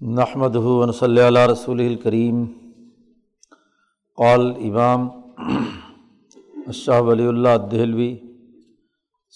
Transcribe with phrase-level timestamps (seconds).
[0.00, 2.44] نحمد ہُون صلی اللہ رسول الکریم
[4.16, 5.08] قول امام
[6.66, 8.18] اشہ ولی اللہ دہلوی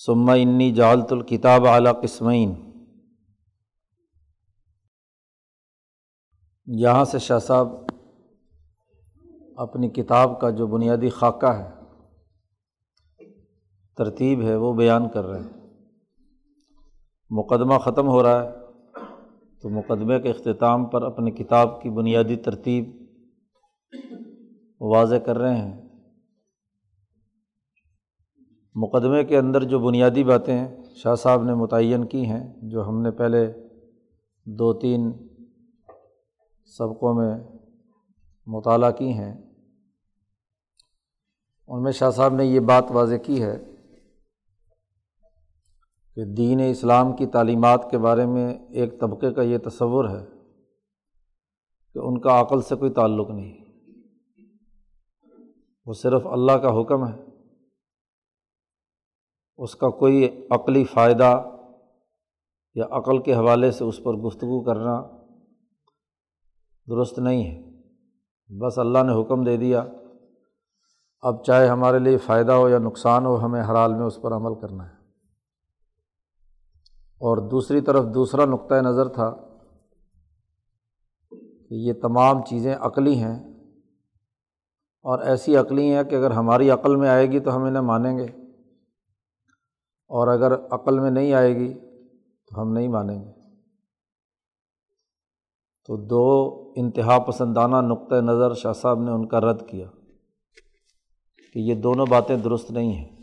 [0.06, 2.54] ثمہ انی جالت الکتاب اعلیٰ قسمین.
[6.66, 7.68] یہاں سے شاہ صاحب
[9.56, 11.70] اپنی کتاب کا جو بنیادی خاکہ ہے،
[13.96, 15.70] ترتیب ہے، وہ بیان کر رہے ہیں۔
[17.30, 18.69] مقدمہ ختم ہو رہا ہے۔
[19.62, 22.90] تو مقدمے کے اختتام پر اپنی کتاب کی بنیادی ترتیب
[24.80, 25.88] واضح کر رہے ہیں۔
[28.74, 33.10] مقدمے کے اندر جو بنیادی باتیں شاہ صاحب نے متعین کی ہیں، جو ہم نے
[33.10, 33.52] پہلے
[34.44, 35.12] دو تین
[36.64, 37.38] سبقوں میں
[38.46, 39.42] مطالعہ کی ہیں،
[41.68, 43.69] ان میں شاہ صاحب نے یہ بات واضح کی ہے
[46.14, 50.24] کہ دین اسلام کی تعلیمات کے بارے میں ایک طبقے کا یہ تصور ہے
[51.94, 53.64] کہ ان کا عقل سے کوئی تعلق نہیں۔
[55.86, 57.24] وہ صرف اللہ کا حکم ہے۔
[59.56, 61.44] اس کا کوئی عقلی فائدہ
[62.74, 65.02] یا عقل کے حوالے سے اس پر گفتگو کرنا
[66.88, 67.70] درست نہیں ہے۔
[68.58, 69.84] بس اللہ نے حکم دے دیا۔
[71.20, 74.32] اب چاہے ہمارے لیے فائدہ ہو یا نقصان ہو، ہمیں ہر حال میں اس پر
[74.32, 74.99] عمل کرنا ہے۔
[77.20, 79.30] اور دوسری طرف دوسرا نقطۂ نظر تھا
[81.68, 83.50] کہ یہ تمام چیزیں عقلی ہیں
[85.02, 88.18] اور ایسی عقلی ہیں کہ اگر ہماری عقل میں آئے گی تو ہم انہیں مانیں
[88.18, 88.26] گے
[90.08, 91.74] اور اگر عقل میں نہیں آئے گی
[92.46, 93.32] تو ہم نہیں مانیں گے۔
[95.86, 99.86] تو دو انتہا پسندانہ نقطۂ نظر شاہ صاحب نے ان کا رد کیا
[101.52, 103.19] کہ یہ دونوں باتیں درست نہیں ہیں۔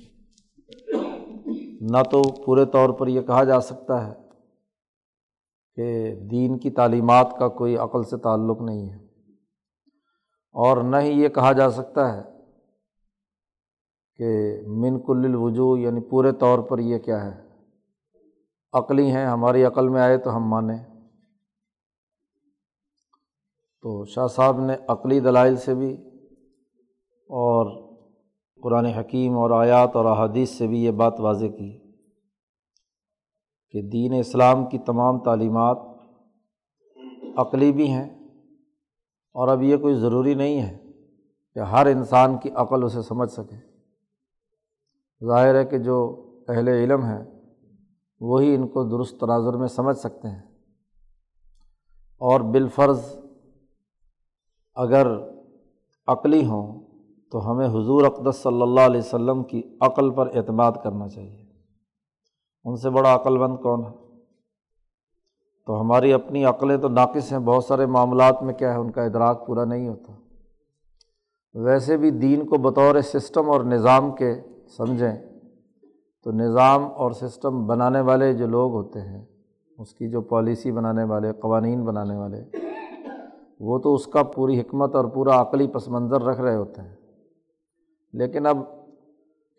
[1.91, 4.13] نہ تو پورے طور پر یہ کہا جا سکتا ہے
[5.75, 8.97] کہ دین کی تعلیمات کا کوئی عقل سے تعلق نہیں ہے
[10.51, 12.21] اور نہ ہی یہ کہا جا سکتا ہے
[14.15, 17.47] کہ من کل الوجو یعنی پورے طور پر یہ کیا ہے؟
[18.73, 20.77] عقلی ہیں، ہماری عقل میں آئے تو ہم مانیں۔
[23.81, 25.93] تو شاہ صاحب نے عقلی دلائل سے بھی
[27.29, 27.86] اور
[28.61, 31.91] قرآن حکیم اور آیات اور احادیث سے بھی یہ بات واضح کی
[33.69, 35.77] کہ دین اسلام کی تمام تعلیمات
[37.37, 38.09] عقلی بھی ہیں
[39.33, 40.77] اور اب یہ کوئی ضروری نہیں ہے
[41.53, 43.55] کہ ہر انسان کی عقل اسے سمجھ سکے۔
[45.25, 47.23] ظاہر ہے کہ جو اہل علم ہے
[48.19, 50.41] وہی ان کو درست تناظر میں سمجھ سکتے ہیں۔
[52.17, 53.17] اور بالفرض
[54.75, 55.07] اگر
[56.07, 56.86] عقلی ہوں
[57.31, 61.45] تو ہمیں حضور اقدس صلی اللہ علیہ وسلم کی عقل پر اعتماد کرنا چاہیے۔
[62.65, 64.07] ان سے بڑا عقل مند کون ہے؟
[65.65, 69.03] تو ہماری اپنی عقلیں تو ناقص ہیں، بہت سارے معاملات میں کیا ہے، ان کا
[69.03, 70.13] ادراک پورا نہیں ہوتا۔
[71.53, 74.35] ویسے بھی دین کو بطور سسٹم اور نظام کے
[74.77, 75.15] سمجھیں،
[76.23, 79.25] تو نظام اور سسٹم بنانے والے جو لوگ ہوتے ہیں،
[79.77, 82.43] اس کی جو پالیسی بنانے والے، قوانین بنانے والے،
[83.59, 86.96] وہ تو اس کا پوری حکمت اور پورا عقلی پس منظر رکھ رہے ہوتے ہیں۔
[88.17, 88.57] لیکن اب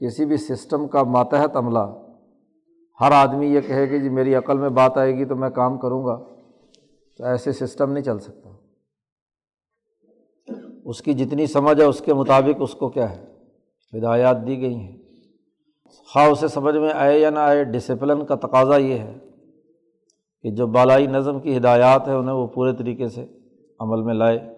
[0.00, 2.02] کسی بھی سسٹم کا ماتحت عملہ،
[3.00, 5.78] ہر آدمی یہ کہے کہ جی میری عقل میں بات آئے گی تو میں کام
[5.78, 6.16] کروں گا،
[7.18, 8.50] تو ایسے سسٹم نہیں چل سکتا۔
[10.84, 13.24] اس کی جتنی سمجھ ہے اس کے مطابق اس کو کیا ہے؟
[13.98, 14.97] ہدایات دی گئی ہیں۔
[16.12, 19.18] خواہ اسے سمجھ میں آئے یا نہ آئے ڈسپلن کا تقاضا یہ ہے
[20.42, 23.26] کہ جو بالائی نظم کی ہدایات ہے انہیں وہ پورے طریقے سے
[23.80, 24.57] عمل میں لائے۔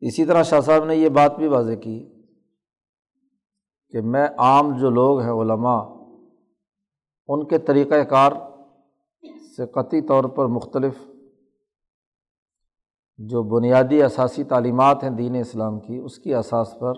[0.00, 2.12] اسی طرح شاہ صاحب نے یہ بات بھی واضح کی
[3.90, 5.82] کہ میں عام جو لوگ ہیں علماء،
[7.28, 8.32] ان کے طریقۂ کار
[9.56, 10.94] سے قطعی طور پر مختلف
[13.18, 16.92] جو بنیادی اثاثی تعلیمات ہیں دین اسلام کی، اس کی اساس پر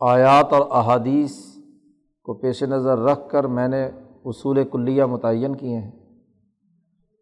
[0.00, 1.32] آیات اور احادیث
[2.22, 3.90] کو پیش نظر رکھ کر میں نے
[4.24, 6.03] اصول کلیہ متعین کیے ہیں۔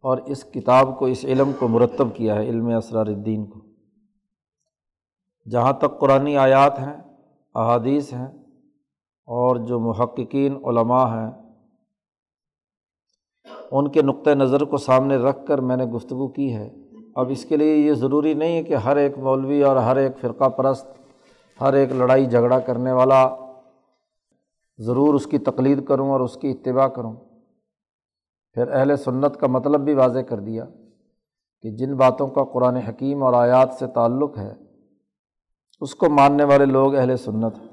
[0.04, 3.60] اور اس کتاب کو، اس علم کو مرتب کیا ہے، علم اسرار الدین کو۔
[5.50, 6.96] جہاں تک قرآن آیات ہیں،
[7.54, 8.26] احادیث ہیں،
[9.28, 11.31] اور جو محققین علماء ہیں،
[13.70, 16.70] ان کے نقطۂ نظر کو سامنے رکھ کر میں نے گفتگو کی ہے۔
[17.16, 20.12] اب اس کے لیے یہ ضروری نہیں ہے کہ ہر ایک مولوی اور ہر ایک
[20.20, 20.87] فرقہ پرست،
[21.60, 23.37] ہر ایک لڑائی جھگڑا کرنے والا
[24.78, 27.14] ضرور اس کی تقلید کروں اور اس کی اتباع کروں۔
[28.56, 30.64] پھر اہل سنت کا مطلب بھی واضح کر دیا
[31.64, 34.52] کہ جن باتوں کا قرآن حکیم اور آیات سے تعلق ہے،
[35.81, 37.69] اس کو ماننے والے لوگ اہل سنت ہیں۔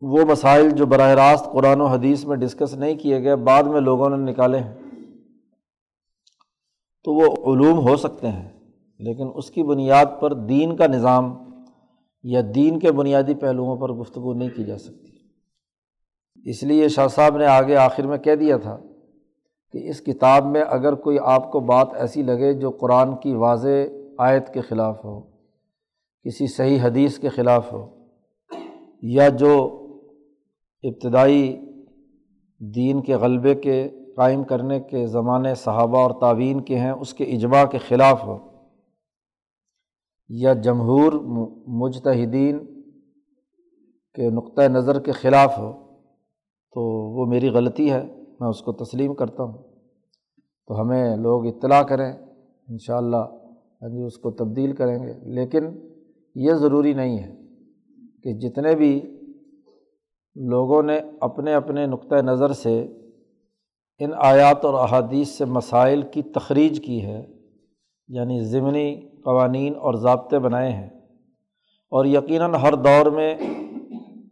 [0.00, 3.80] وہ مسائل جو براہ راست قرآن و حدیث میں ڈسکس نہیں کیے گئے، بعد میں
[3.80, 4.74] لوگوں نے نکالے ہیں۔
[7.04, 8.48] تو وہ علوم ہو سکتے ہیں،
[8.98, 11.32] لیکن اس کی بنیاد پر دین کا نظام
[12.22, 15.08] یا دین کے بنیادی پہلوؤں پر گفتگو نہیں کی جا سکتی۔
[16.46, 18.78] اس لیے شاہ صاحب نے آگے آخر میں کہہ دیا تھا
[19.72, 23.68] کہ اس کتاب میں اگر کوئی آپ کو بات ایسی لگے جو قرآن کی واضح
[24.18, 25.20] آیت کے خلاف ہو،
[26.24, 27.86] کسی صحیح حدیث کے خلاف ہو،
[29.02, 29.52] یا جو
[30.82, 31.60] ابتدائی
[32.60, 37.24] دین کے غلبے کے قائم کرنے کے زمانے صحابہ اور تعوین کے ہیں، اس کے
[37.24, 38.38] اجماع کے خلاف ہو،
[40.28, 41.12] یا جمہور
[41.66, 42.58] مجتہدین
[44.14, 45.72] کے نقطۂ نظر کے خلاف ہو،
[46.72, 46.80] تو
[47.14, 49.62] وہ میری غلطی ہے۔ میں اس کو تسلیم کرتا ہوں۔
[50.66, 52.12] تو ہمیں لوگ اطلاع کریں
[52.68, 53.16] ان شاء اللہ
[53.82, 55.64] ہاں جی اس کو تبدیل کریں گے۔ لیکن
[56.34, 57.34] یہ ضروری نہیں ہے
[58.22, 59.00] کہ جتنے بھی
[60.34, 62.86] لوگوں نے اپنے اپنے نقطۂ نظر سے
[63.98, 67.26] ان آیات اور احادیث سے مسائل کی تخریج کی ہے
[68.08, 70.90] یعنی ضمنی قوانین اور ضابطے بنائے ہیں۔
[71.90, 73.36] اور یقیناً ہر دور میں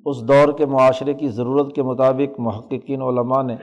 [0.06, 3.56] اس دور کے معاشرے کی ضرورت کے مطابق محققین، علماء نے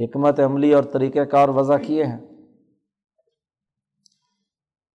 [0.00, 2.18] حکمت عملی اور طریقۂ کار وضع کیے ہیں۔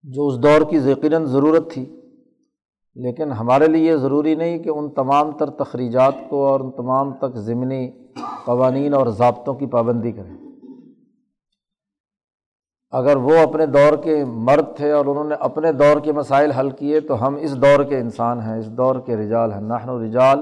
[0.03, 2.01] جو اس دور کی یقیناً ضرورت تھی،
[2.95, 7.13] لیکن ہمارے لیے یہ ضروری نہیں کہ ان تمام تر تخریجات کو اور ان تمام
[7.13, 7.91] تک ضمنی
[8.45, 10.37] قوانین اور ضابطوں کی پابندی کریں۔
[12.91, 16.69] اگر وہ اپنے دور کے مرد تھے اور انہوں نے اپنے دور کے مسائل حل
[16.69, 20.03] کیے، تو ہم اس دور کے انسان ہیں، اس دور کے رجال ہیں۔ نحن و
[20.03, 20.39] رجال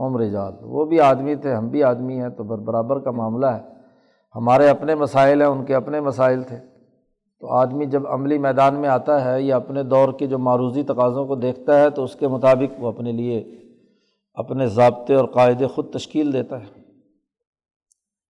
[0.00, 3.60] ہم رجال۔ وہ بھی آدمی تھے، ہم بھی آدمی ہیں، تو برابر کا معاملہ ہے۔
[4.34, 6.56] ہمارے اپنے مسائل ہیں، ان کے اپنے مسائل تھے۔
[7.40, 11.26] تو آدمی جب عملی میدان میں آتا ہے یا اپنے دور کے جو معروضی تقاضوں
[11.26, 13.58] کو دیکھتا ہے، تو اس کے مطابق وہ اپنے لیے
[14.34, 16.84] اپنے ضابطے اور قاعدے خود تشکیل دیتا ہے۔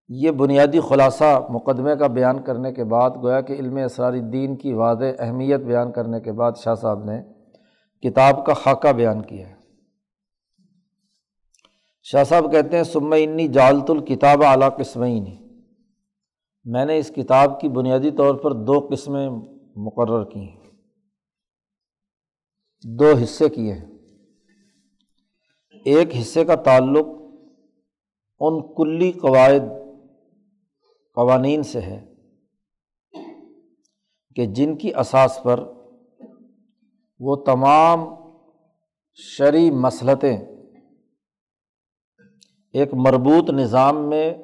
[0.09, 4.73] یہ بنیادی خلاصہ مقدمے کا بیان کرنے کے بعد، گویا کہ علم اسراری دین کی
[4.73, 7.23] واضح اہمیت بیان کرنے کے بعد شاہ صاحب نے
[8.09, 9.64] کتاب کا خاکہ بیان کیا ہے۔
[12.07, 15.25] شاہ صاحب کہتے ہیں، سم انی جالت الکتاب اعلیٰ قسمین
[16.65, 19.31] میں نے اس کتاب کی بنیادی طور پر دو قسمیں
[19.77, 20.71] مقرر کی ہیں۔
[22.85, 23.87] دو حصے کیے ہیں۔
[25.85, 27.07] ایک حصے کا تعلق
[28.41, 29.69] ان کلی قواعد،
[31.15, 32.15] قوانین سے ہے
[34.35, 35.73] کہ جن کی اساس پر
[37.21, 38.05] وہ تمام
[39.15, 40.54] شرعی مسلطیں
[42.75, 44.35] ایک مربوط نظام میں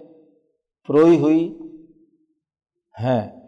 [0.87, 1.59] پروئی ہوئی
[3.00, 3.41] ہیں۔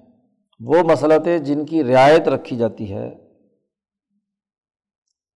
[0.61, 3.35] وہ مسلطیں جن کی رعایت رکھی جاتی ہے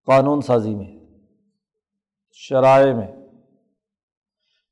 [0.06, 0.98] قانون سازی میں،
[2.32, 3.12] شرائع میں۔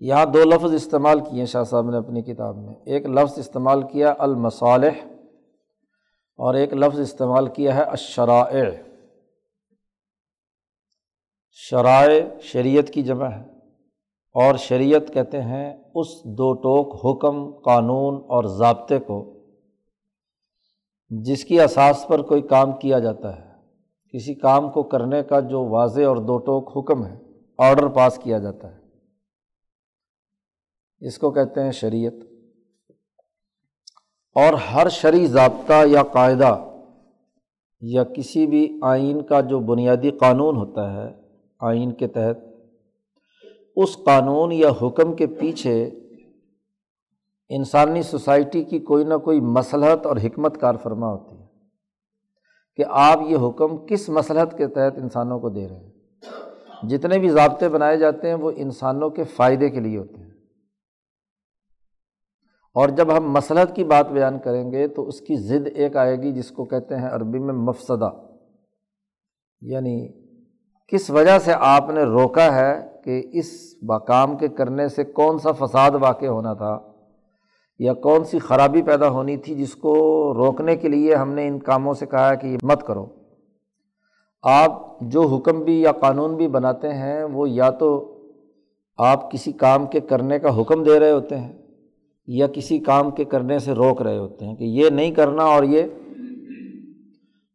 [0.00, 4.14] یہاں دو لفظ استعمال کیے شاہ صاحب نے اپنی کتاب میں۔ ایک لفظ استعمال کیا
[4.18, 5.06] المصالح
[6.36, 8.64] اور ایک لفظ استعمال کیا ہے اشرائع
[11.50, 13.53] شرائع شریعت کی جمع ہے۔
[14.34, 19.34] اور شریعت کہتے ہیں اس دو ٹوک حکم، قانون اور ضابطے کو،
[21.08, 23.50] جس کی اساس پر کوئی کام کیا جاتا ہے۔
[24.12, 27.18] کسی کام کو کرنے کا جو واضح اور دو ٹوک حکم ہے
[27.58, 28.80] آڈر پاس کیا جاتا ہے۔
[31.06, 32.12] اس کو کہتے ہیں شریعت۔
[34.34, 36.64] اور ہر شرعی ضابطہ یا قاعدہ
[37.80, 41.14] یا کسی بھی آئین کا جو بنیادی قانون ہوتا ہے،
[41.60, 42.53] آئین کے تحت
[43.76, 45.90] اس قانون یا حکم کے پیچھے
[47.48, 51.46] انسانی سوسائٹی کی کوئی نہ کوئی مسلحت اور حکمت کار فرما ہوتی ہے
[52.76, 55.92] کہ آپ یہ حکم کس مسلحت کے تحت انسانوں کو دے رہے ہیں۔
[56.88, 60.30] جتنے بھی ضابطے بنائے جاتے ہیں وہ انسانوں کے فائدے کے لیے ہوتے ہیں۔
[62.74, 66.16] اور جب ہم مسلحت کی بات بیان کریں گے تو اس کی ضد ایک آئے
[66.16, 68.10] گی جس کو کہتے ہیں عربی میں مفسدہ
[69.60, 70.23] یعنی
[70.88, 73.46] کس وجہ سے آپ نے روکا ہے کہ اس
[73.82, 76.78] باکام کے کرنے سے کون سا فساد واقع ہونا تھا
[77.78, 79.94] یا کون سی خرابی پیدا ہونی تھی جس کو
[80.34, 83.06] روکنے کے لیے ہم نے ان کاموں سے کہا کہ یہ مت کرو؟
[84.42, 88.18] آپ جو حکم بھی یا قانون بھی بناتے ہیں، وہ یا تو
[88.96, 91.52] آپ کسی کام کے کرنے کا حکم دے رہے ہوتے ہیں
[92.26, 95.62] یا کسی کام کے کرنے سے روک رہے ہوتے ہیں کہ یہ نہیں کرنا اور
[95.62, 95.82] یہ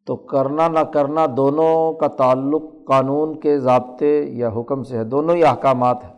[0.09, 5.35] تو کرنا نہ کرنا دونوں کا تعلق قانون کے ضابطے یا حکم سے ہے۔ دونوں
[5.35, 6.13] ہی احکامات ہیں۔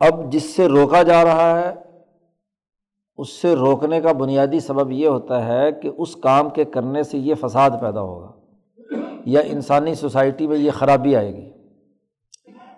[0.00, 1.74] اب جس سے روکا جا رہا ہے،
[3.16, 7.18] اس سے روکنے کا بنیادی سبب یہ ہوتا ہے کہ اس کام کے کرنے سے
[7.18, 8.32] یہ فساد پیدا ہوگا
[9.26, 11.50] یا انسانی سوسائٹی میں یہ خرابی آئے گی۔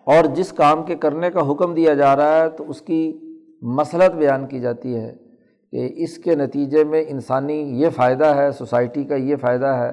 [0.05, 3.19] اور جس کام کے کرنے کا حکم دیا جا رہا ہے تو اس کی
[3.63, 5.28] مسلط بیان کی جاتی ہے۔
[5.73, 9.93] کہ اس کے نتیجے میں انسانی یہ فائدہ ہے، سوسائٹی کا یہ فائدہ ہے،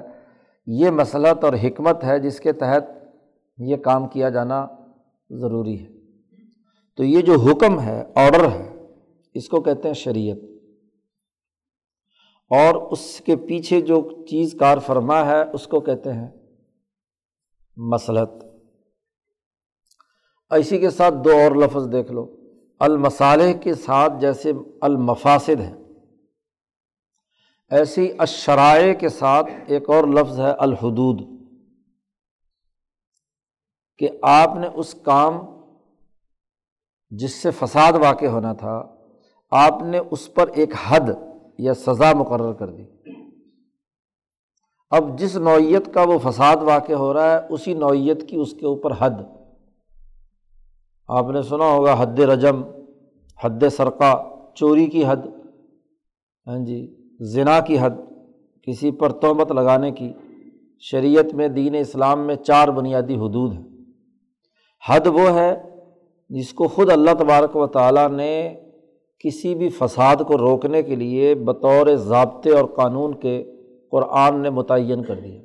[0.66, 2.84] یہ مسلط اور حکمت ہے جس کے تحت
[3.58, 4.66] یہ کام کیا جانا
[5.30, 5.86] ضروری ہے۔
[6.96, 8.74] تو یہ جو حکم ہے آڈر ہے،
[9.34, 10.36] اس کو کہتے ہیں شریعت۔
[12.50, 16.28] اور اس کے پیچھے جو چیز کار فرما ہے، اس کو کہتے ہیں
[17.76, 18.30] مسلط۔
[20.50, 22.35] اسی کے ساتھ دو اور لفظ دیکھ لو۔
[22.80, 25.72] المصالح کے ساتھ جیسے المفاصد ہے
[27.70, 31.20] ایسی اشرائے کے ساتھ ایک اور لفظ ہے الحدود،
[34.00, 35.38] کہ آپ نے اس کام
[37.12, 38.76] جس سے فساد واقع ہونا تھا،
[39.52, 41.10] آپ نے اس پر ایک حد
[41.58, 42.84] یا سزا مقرر کر دی۔
[44.92, 48.66] اب جس نوعیت کا وہ فساد واقع ہو رہا ہے، اسی نوعیت کی اس کے
[48.66, 49.22] اوپر حد۔
[51.08, 52.62] آپ نے سنا ہوگا حد رجم،
[53.44, 55.16] حد سرقہ، چوری کی حد
[56.46, 57.90] ہاں جی ذنا کی حد،
[58.62, 60.12] کسی پر تہمت لگانے کی۔
[60.80, 63.64] شریعت میں دین اسلام میں چار بنیادی حدود ہیں۔
[64.88, 65.62] حد وہ ہے
[66.28, 68.54] جس کو خود اللہ تبارک و تعالیٰ نے
[69.18, 73.52] کسی بھی فساد کو روکنے کے لیے بطور ضابطے اور قانون کے
[73.90, 75.40] قرآن نے متعین کر دیا۔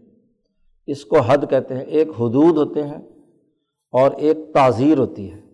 [0.87, 2.97] اس کو حد کہتے ہیں، ایک حدود ہوتے ہیں
[3.91, 5.50] اور ایک تعزیر ہوتی ہے۔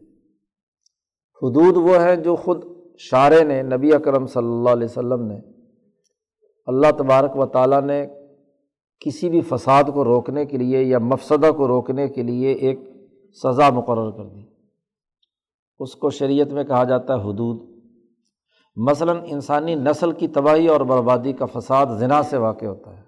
[1.44, 2.64] حدود وہ ہے جو خود
[2.98, 5.40] شاعر نے، نبی اکرم صلی اللہ علیہ وسلم نے۔
[6.66, 8.08] اللہ تبارک و تعالیٰ نے
[9.00, 12.80] کسی بھی فساد کو روکنے کے لیے یا مفسدہ کو روکنے کے لیے ایک
[13.44, 14.42] سزا مقرر کر دی۔
[15.80, 17.82] اس کو شریعت میں کہا جاتا ہے حدود۔
[18.76, 23.04] مثلاً انسانی نسل کی تباہی اور بربادی کا فساد ذنا سے واقع ہوتا ہے۔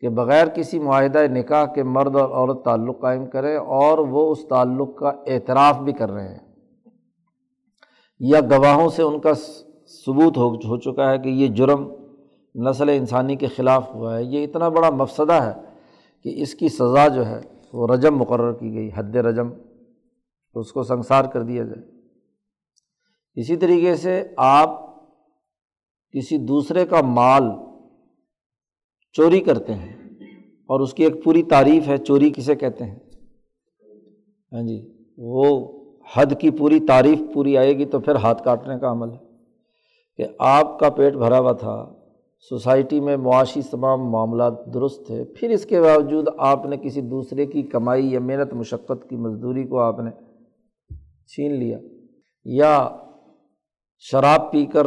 [0.00, 4.48] کہ بغیر کسی معاہدہ نکاح کے مرد اور عورت تعلق قائم کرے اور وہ اس
[4.48, 6.51] تعلق کا اعتراف بھی کر رہے ہیں۔
[8.22, 11.88] یا گواہوں سے ان کا ثبوت ہو ہو چکا ہے کہ یہ جرم
[12.54, 15.52] نسل انسانی کے خلاف ہوا ہے۔ یہ اتنا بڑا مفسدہ ہے
[16.22, 17.40] کہ اس کی سزا جو ہے
[17.72, 19.50] وہ رجم مقرر کی گئی، حد رجم
[20.52, 21.82] تو اس کو سنسار کر دیا جائے۔
[23.34, 24.70] اسی طریقے سے آپ
[26.10, 27.42] کسی دوسرے کا مال
[29.12, 29.96] چوری کرتے ہیں
[30.66, 32.98] اور اس کی ایک پوری تعریف ہے، چوری کسے کہتے ہیں۔
[34.52, 35.72] ہاں جی وہ
[36.16, 39.32] حد کی پوری تعریف پوری آئے گی تو پھر ہاتھ کاٹنے کا عمل ہے۔
[40.16, 41.94] کہ آپ کا پیٹ بھرا ہوا تھا،
[42.48, 47.46] سوسائٹی میں معاشی تمام معاملات درست تھے، پھر اس کے باوجود آپ نے کسی دوسرے
[47.46, 50.10] کی کمائی یا محنت، مشقت کی مزدوری کو آپ نے
[51.26, 51.78] چھین لیا۔
[52.44, 52.88] یا
[53.98, 54.86] شراب پی کر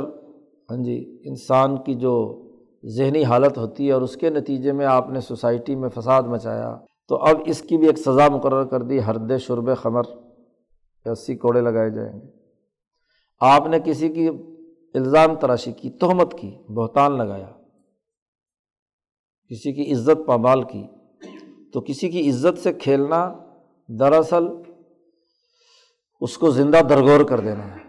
[0.71, 2.41] ہاں جی انسان کی جو
[2.85, 6.77] ذہنی حالت ہوتی ہے اور اس کے نتیجے میں آپ نے سوسائٹی میں فساد مچایا،
[7.07, 10.01] تو اب اس کی بھی ایک سزا مقرر کر دی، ہرد شرب خمر۔
[11.11, 12.27] اسی کوڑے لگائے جائیں گے۔
[13.39, 14.27] آپ نے کسی کی
[14.93, 17.51] الزام تراشی کی، تہمت کی، بہتان لگایا،
[19.51, 20.83] کسی کی عزت پامال کی،
[21.73, 23.33] تو کسی کی عزت سے کھیلنا
[23.87, 24.43] دراصل
[26.21, 27.83] اس کو زندہ درگور کر دینا ہے۔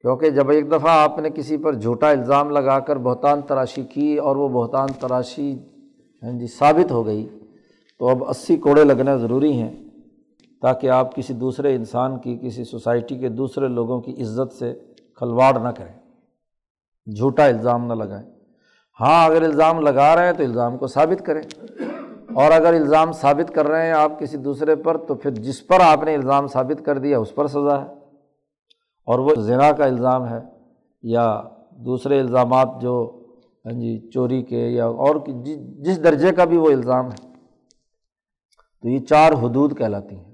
[0.00, 4.16] کیونکہ جب ایک دفعہ آپ نے کسی پر جھوٹا الزام لگا کر بہتان تراشی کی
[4.16, 5.52] اور وہ بہتان تراشی
[6.22, 7.28] ہاں جی ثابت ہو گئی،
[7.98, 9.87] تو اب اسی کوڑے لگنا ضروری ہیں۔
[10.62, 14.74] تاکہ آپ کسی دوسرے انسان کی، کسی سوسائٹی کے دوسرے لوگوں کی عزت سے
[15.14, 15.92] کھلواڑ نہ کریں۔
[17.16, 18.30] جھوٹا الزام نہ لگائیں۔
[19.00, 21.42] ہاں اگر الزام لگا رہے ہیں تو الزام کو ثابت کریں۔
[22.34, 25.80] اور اگر الزام ثابت کر رہے ہیں آپ کسی دوسرے پر، تو پھر جس پر
[25.80, 27.86] آپ نے الزام ثابت کر دیا، اس پر سزا ہے۔
[29.06, 30.40] اور وہ زنا کا الزام ہے
[31.02, 33.24] یا دوسرے الزامات جو
[33.64, 35.16] ہاں جی چوری کے یا اور
[35.78, 37.28] جس درجے کا بھی وہ الزام ہے۔
[38.82, 40.27] تو یہ چار حدود کہلاتی ہیں۔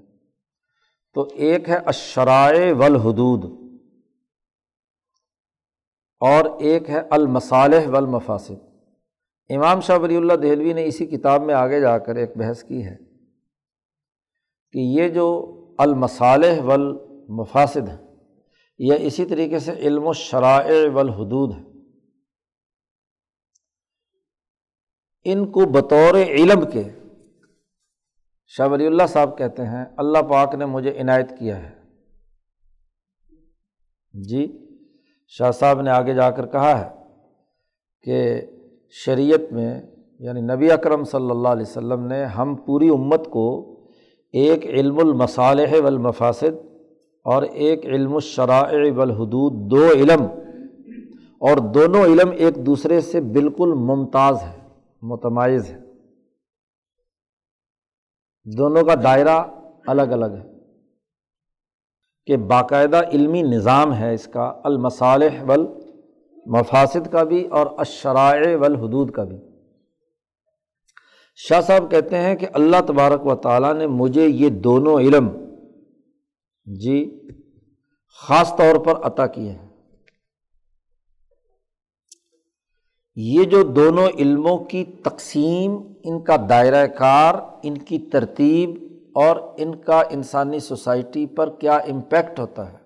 [1.15, 3.43] تو ایک ہے اشرائے والحدود
[6.21, 8.59] اور ایک ہے المصالح والمفاسد۔
[9.49, 12.85] امام شاہ ولی اللہ دہلوی نے اسی کتاب میں آگے جا کر ایک بحث کی
[12.85, 12.95] ہے
[14.73, 15.27] کہ یہ جو
[15.77, 17.97] المصالح والمفاسد ہیں،
[18.79, 21.63] یہ اسی طریقے سے علم و شرائع والحدود ہے
[25.25, 26.83] ان کو بطور علم کے
[28.57, 31.71] شاہ ولی اللہ صاحب کہتے ہیں، اللہ پاک نے مجھے عنایت کیا ہے۔
[34.13, 34.45] جی
[35.33, 36.89] شاہ صاحب نے آگے جا کر کہا ہے
[38.03, 38.41] کہ
[38.95, 39.81] شریعت میں
[40.19, 43.47] یعنی نبی اکرم صلی اللہ علیہ وسلم نے ہم پوری امت کو
[44.33, 46.63] ایک علم المصالح والمفاسد
[47.25, 50.25] اور ایک علم الشرائع والحدود، دو علم،
[51.41, 54.57] اور دونوں علم ایک دوسرے سے بالکل ممتاز ہے
[55.01, 55.79] متمائز ہے
[58.45, 59.43] دونوں کا دائرہ
[59.87, 60.43] الگ الگ ہے
[62.25, 65.67] کہ باقاعدہ علمی نظام ہے اس کا، المصالح ول
[66.45, 69.37] مفاصد کا بھی اور اشرائع والحدود کا بھی۔
[71.35, 75.29] شاہ صاحب کہتے ہیں کہ اللہ تبارک و تعالیٰ نے مجھے یہ دونوں علم
[76.65, 77.27] جی
[78.27, 79.69] خاص طور پر عطا کیے ہیں۔
[83.17, 88.69] یہ جو دونوں علموں کی تقسیم، ان کا دائرۂ کار، ان کی ترتیب
[89.15, 92.77] اور ان کا انسانی سوسائٹی پر کیا امپیکٹ ہوتا ہے۔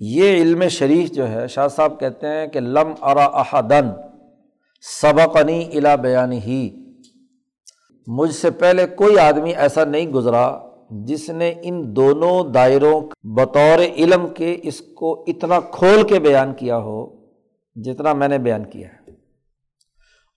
[0.00, 3.88] یہ علم شریف جو ہے، شاہ صاحب کہتے ہیں کہ لم ارا احدن
[5.00, 6.70] سبقنی الا بیان ہی
[8.06, 10.58] مجھ سے پہلے کوئی آدمی ایسا نہیں گزرا
[10.90, 16.78] جس نے ان دونوں دائروں بطور علم کے اس کو اتنا کھول کے بیان کیا
[16.78, 17.17] ہو۔
[17.82, 19.10] جتنا میں نے بیان کیا ہے۔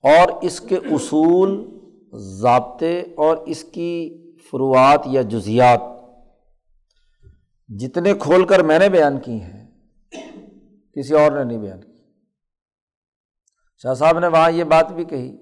[0.03, 1.79] اور اس کے اصول،
[2.13, 4.17] ضابطے اور اس کی
[4.51, 5.81] فروعات یا جزیات،
[7.67, 9.79] جتنے کھول کر میں نے بیان کی ہیں،
[10.93, 11.91] کسی اور نے نہیں بیان کی۔
[13.77, 15.37] شاہ صاحب نے وہاں یہ بات بھی کہی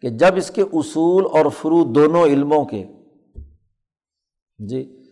[0.00, 2.84] کہ جب اس کے اصول اور فرو دونوں علموں کے
[4.58, 5.02] جی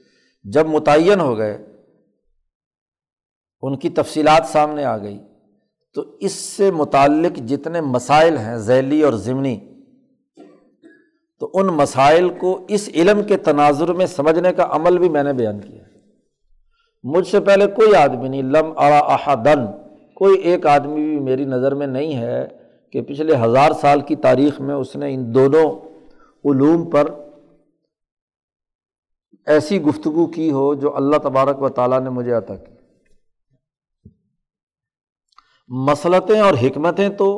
[0.44, 1.66] جب متعین ہو گئے،
[3.62, 5.18] ان کی تفصیلات سامنے آ گئی۔
[5.96, 9.58] تو اس سے متعلق جتنے مسائل ہیں ذیلی اور ضمنی،
[11.40, 15.32] تو ان مسائل کو اس علم کے تناظر میں سمجھنے کا عمل بھی میں نے
[15.32, 15.82] بیان کیا۔
[17.04, 19.66] مجھ سے پہلے کوئی آدمی نہیں، لم ارا احدن،
[20.14, 22.48] کوئی ایک آدمی بھی میری نظر میں نہیں ہے
[22.92, 25.70] کہ پچھلے ہزار سال کی تاریخ میں اس نے ان دونوں
[26.44, 27.04] علوم پر
[29.46, 32.75] ایسی گفتگو کی ہو جو اللہ تبارک و تعالیٰ نے مجھے عطا کی۔
[35.68, 37.28] مسلطیں اور حکمتیں تو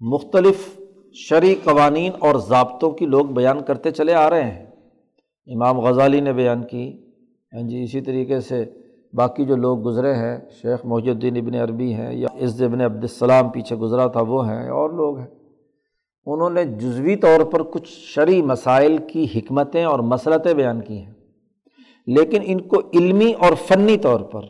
[0.00, 0.78] مختلف
[1.12, 4.66] شرعی قوانین اور ضابطوں کی لوگ بیان کرتے چلے آ رہے ہیں۔
[5.46, 7.06] امام غزالی نے بیان کی۔
[7.52, 8.64] ہاں جی اسی طریقے سے
[9.12, 13.48] باقی جو لوگ گزرے ہیں، شیخ محی الدین ابن عربی ہیں یا عز ابن عبدالسلام
[13.48, 15.26] پیچھے گزرا تھا، وہ ہیں اور لوگ ہیں۔
[16.26, 21.12] انہوں نے جزوی طور پر کچھ شرعی مسائل کی حکمتیں اور مسلطیں بیان کی ہیں،
[22.06, 24.40] لیکن ان کو علمی اور فنی طور پر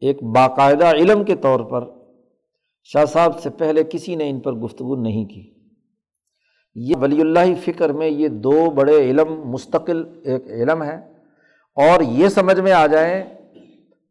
[0.00, 1.90] ایک باقاعدہ علم کے طور پر
[2.84, 5.54] شاہ صاحب سے پہلے کسی نے ان پر گفتگو نہیں کی۔
[6.74, 10.96] یہ ولی اللہ فکر میں یہ دو بڑے علم مستقل ایک علم ہے
[11.74, 13.24] اور یہ سمجھ میں آ جائیں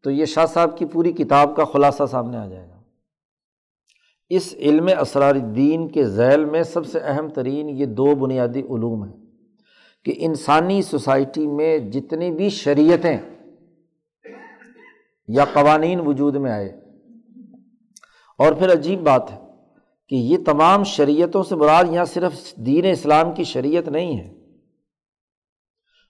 [0.04, 2.82] تو یہ شاہ صاحب کی پوری کتاب کا خلاصہ سامنے آ جائے گا۔
[4.28, 9.04] اس علم اسرار الدین کے ذیل میں سب سے اہم ترین یہ دو بنیادی علوم
[9.04, 9.16] ہیں
[10.04, 13.18] کہ انسانی سوسائٹی میں جتنی بھی شریعتیں
[15.32, 16.68] یا قوانین وجود میں آئے۔
[18.38, 19.38] اور پھر عجیب بات ہے
[20.08, 24.34] کہ یہ تمام شریعتوں سے مراد یہاں صرف دین اسلام کی شریعت نہیں ہے۔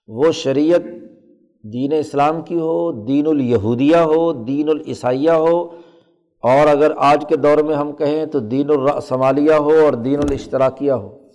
[0.07, 0.81] وہ شریعت
[1.73, 5.63] دین اسلام کی ہو، دین الیہودیہ ہو، دین العیسائیہ ہو۔
[6.39, 10.91] اور اگر آج کے دور میں ہم کہیں تو دین الرسمالیہ ہو اور دین الاشتراکیہ
[10.91, 11.27] ہو۔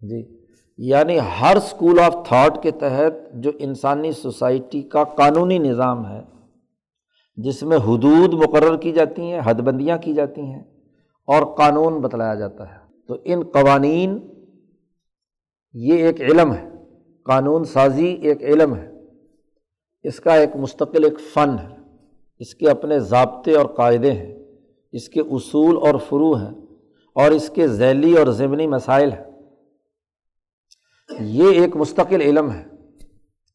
[0.00, 0.39] جی۔
[0.82, 6.22] یعنی ہر اسکول آف تھاٹ کے تحت جو انسانی سوسائٹی کا قانونی نظام ہے،
[7.36, 10.62] جس میں حدود مقرر کی جاتی ہیں حد بندیاں کی جاتی ہیں
[11.26, 14.18] اور قانون بتلایا جاتا ہے۔ تو ان قوانین،
[15.72, 16.68] یہ ایک علم ہے،
[17.24, 18.90] قانون سازی ایک علم ہے۔
[20.02, 21.76] اس کا ایک مستقل ایک فن ہے۔
[22.38, 24.38] اس کے اپنے ضابطے اور قاعدے ہیں۔
[24.92, 26.54] اس کے اصول اور فرو ہیں
[27.14, 29.29] اور اس کے ذیلی اور ضمنی مسائل ہیں۔
[31.18, 32.62] یہ ایک مستقل علم ہے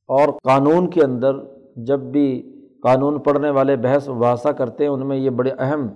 [0.10, 1.32] اور قانون کے اندر
[1.76, 2.52] جب بھی
[2.84, 5.88] قانون پڑھنے والے بحث وباحثہ کرتے ہیں، ان میں یہ بڑے اہم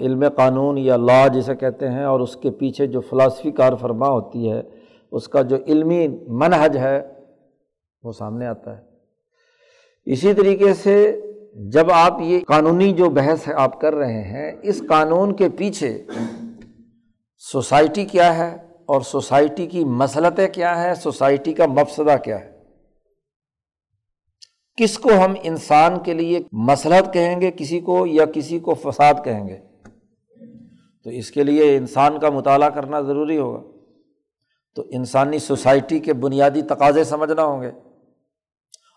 [0.00, 4.08] علم قانون یا لا جسے کہتے ہیں اور اس کے پیچھے جو فلاسفی کار فرما
[4.08, 4.62] ہوتی ہے،
[5.12, 7.02] اس کا جو علمی منحج ہے،
[8.02, 8.82] وہ سامنے آتا ہے۔
[10.04, 11.20] اسی طریقے سے
[11.54, 16.04] جب آپ یہ قانونی جو بحث ہے آپ کر رہے ہیں، اس قانون کے پیچھے
[17.38, 22.58] سوسائٹی کیا ہے؟ اور سوسائٹی کی مسلطیں کیا ہے سوسائٹی کا مفسدہ کیا ہے؟
[24.76, 29.14] کس کو ہم انسان کے لیے مسلط کہیں گے؟ کسی کو یا کسی کو فساد
[29.24, 29.58] کہیں گے؟
[31.04, 33.62] تو اس کے لیے انسان کا مطالعہ کرنا ضروری ہوگا۔
[34.74, 37.70] تو انسانی سوسائٹی کے بنیادی تقاضے سمجھنا ہوں گے۔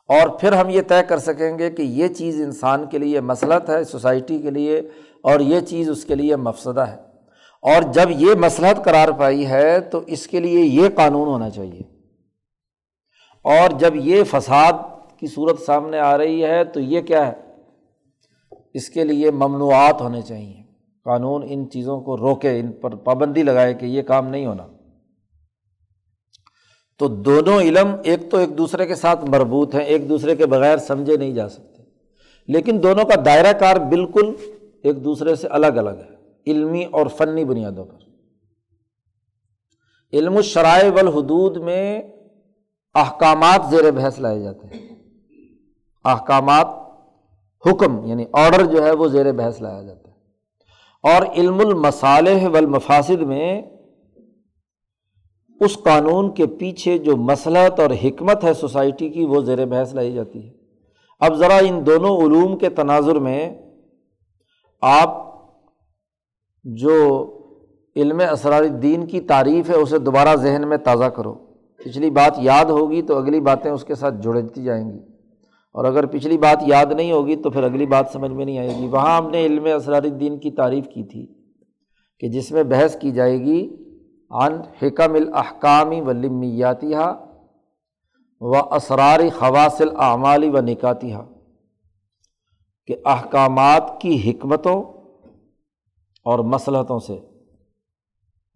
[0.07, 3.69] اور پھر ہم یہ طے کر سکیں گے کہ یہ چیز انسان کے لیے مسلط
[3.69, 4.79] ہے، سوسائٹی کے لیے،
[5.21, 7.02] اور یہ چیز اس کے لیے مفسدہ ہے۔
[7.63, 11.81] اور جب یہ مسلط قرار پائی ہے تو اس کے لیے یہ قانون ہونا چاہیے۔
[13.43, 14.73] اور جب یہ فساد
[15.19, 17.33] کی صورت سامنے آ رہی ہے تو یہ کیا ہے؟
[18.73, 20.63] اس کے لیے ممنوعات ہونے چاہئیں
[21.03, 24.67] قانون ان چیزوں کو روکے، ان پر پابندی لگائے کہ یہ کام نہیں ہونا۔
[26.97, 30.77] تو دونوں علم ایک تو ایک دوسرے کے ساتھ مربوط ہیں، ایک دوسرے کے بغیر
[30.77, 31.83] سمجھے نہیں جا سکتے۔
[32.47, 34.35] لیکن دونوں کا دائرہ کار بالکل
[34.83, 36.12] ایک دوسرے سے الگ الگ ہے۔
[36.47, 37.97] علمی اور فنی بنیادوں پر۔
[40.13, 42.01] علم الشرائع والحدود میں
[42.93, 44.95] احکامات زیر بحث لائے جاتے ہیں۔
[46.05, 46.67] احکامات،
[47.69, 50.15] حکم یعنی آڈر جو ہے وہ زیر بحث لایا جاتا ہے۔
[51.03, 53.61] اور علم المصالح والمفاسد میں
[55.59, 60.13] اس قانون کے پیچھے جو مسلحت اور حکمت ہے سوسائٹی کی، وہ زیر بحث لائی
[60.13, 60.53] جاتی ہے۔
[61.19, 63.55] اب ذرا ان دونوں علوم کے تناظر میں
[64.81, 65.32] آپ
[66.63, 67.29] جو
[67.95, 71.33] علم اسرار الدین کی تعریف ہے، اسے دوبارہ ذہن میں تازہ کرو۔
[71.77, 74.99] پچھلی بات یاد ہوگی تو اگلی باتیں اس کے ساتھ جڑتی جائیں گی۔
[75.73, 78.75] اور اگر پچھلی بات یاد نہیں ہوگی تو پھر اگلی بات سمجھ میں نہیں آئے
[78.77, 81.27] گی۔ وہاں ہم نے علم اسرار الدین کی تعریف کی تھی
[82.19, 83.75] کہ جس میں بحث کی جائے گی
[84.29, 87.13] عن حکم الحکامی و لمیاتیہ
[88.39, 91.15] و اسرار خواصل اعمالی و نکاتیہ
[92.87, 95.02] کہ احکامات کی حکمتوں
[96.23, 97.19] اور مسلحتوں سے۔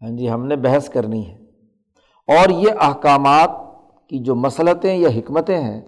[0.01, 1.35] ہاں جی ہم نے بحث کرنی ہے۔
[2.27, 3.49] اور یہ احکامات
[4.09, 5.81] کی جو مسلطیں یا حکمتیں ہیں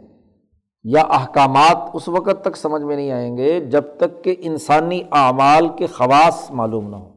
[0.84, 5.68] یا احکامات اس وقت تک سمجھ میں نہیں آئیں گے جب تک کہ انسانی اعمال
[5.68, 7.15] کے خواص معلوم نہ ہوں۔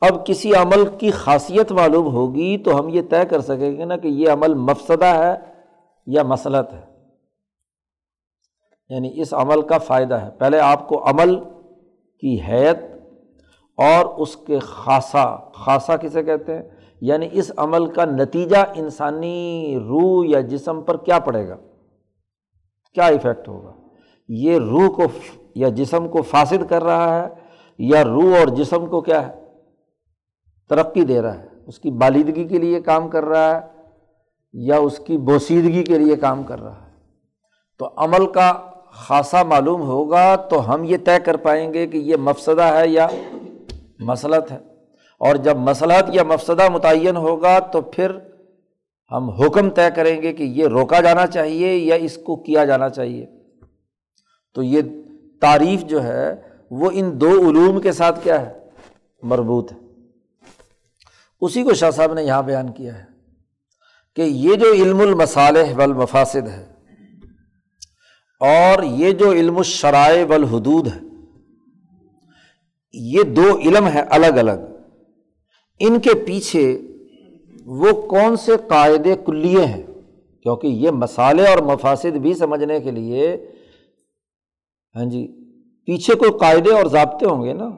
[0.00, 3.96] اب کسی عمل کی خاصیت معلوم ہوگی تو ہم یہ طے کر سکیں گے نا
[3.96, 5.34] کہ یہ عمل مفسدہ ہے
[6.06, 6.82] یا مسلط ہے۔
[8.88, 11.36] یعنی اس عمل کا فائدہ ہے۔ پہلے آپ کو عمل
[12.20, 12.93] کی حیت
[13.76, 16.62] اور اس کے خاصا خاصا کسے کہتے ہیں؟
[17.00, 21.56] یعنی اس عمل کا نتیجہ انسانی روح یا جسم پر کیا پڑے گا؟
[22.94, 23.72] کیا افیکٹ ہوگا؟
[24.28, 25.02] یہ روح کو
[25.54, 27.28] یا جسم کو فاسد کر رہا ہے
[27.78, 29.32] یا روح اور جسم کو کیا ہے؟
[30.68, 33.60] ترقی دے رہا ہے؟ اس کی بالدگی کے لیے کام کر رہا ہے
[34.52, 36.90] یا اس کی بوسیدگی کے لیے کام کر رہا ہے؟
[37.78, 38.52] تو عمل کا
[38.92, 43.06] خاصا معلوم ہوگا تو ہم یہ طے کر پائیں گے کہ یہ مفسدہ ہے یا
[43.98, 44.58] مسلط ہے۔
[45.18, 48.12] اور جب مسلط یا مفسدہ متعین ہوگا تو پھر
[49.12, 52.88] ہم حکم طے کریں گے کہ یہ روکا جانا چاہیے یا اس کو کیا جانا
[52.88, 53.26] چاہیے۔
[54.54, 54.82] تو یہ
[55.40, 56.34] تعریف جو ہے
[56.70, 58.52] وہ ان دو علوم کے ساتھ کیا ہے؟
[59.22, 59.78] مربوط ہے۔
[61.40, 63.04] اسی کو شاہ صاحب نے یہاں بیان کیا ہے
[64.16, 66.66] کہ یہ جو علم المصالح والمفاسد ہے
[68.40, 71.03] اور یہ جو علم الشرائع والحدود ہے
[72.94, 74.78] یہ دو علم ہے الگ الگ۔
[75.80, 76.80] ان کے پیچھے
[77.66, 79.82] وہ کون سے قاعدے کلیے ہیں؟
[80.42, 83.36] کیونکہ یہ مسالے اور مفاصد بھی سمجھنے کے لیے۔
[84.94, 85.26] ہاں جی
[85.86, 87.70] پیچھے کوئی قاعدے اور ضابطے ہوں گے نا؟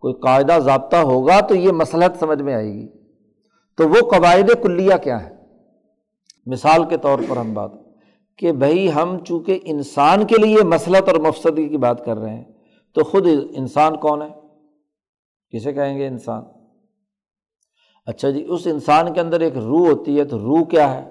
[0.00, 2.88] کوئی قاعدہ ضابطہ ہوگا تو یہ مسلحت سمجھ میں آئے گی۔
[3.76, 5.34] تو وہ قواعد کلیہ کیا ہے
[6.46, 7.70] مثال کے طور پر ہم بات
[8.38, 12.44] کہ بھائی ہم چونکہ انسان کے لیے مسلط اور مفسدی کی بات کر رہے ہیں
[12.94, 14.28] تو خود انسان کون ہے؟
[15.50, 16.44] کسے کہیں گے انسان؟
[18.06, 21.10] اچھا جی اس انسان کے اندر ایک روح ہوتی ہے، تو روح کیا ہے؟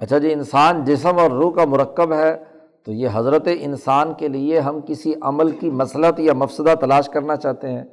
[0.00, 2.44] اچھا جی انسان جسم اور روح کا مرکب ہے،
[2.84, 7.36] تو یہ حضرت انسان کے لیے ہم کسی عمل کی مسلط یا مفسدہ تلاش کرنا
[7.36, 7.84] چاہتے ہیں۔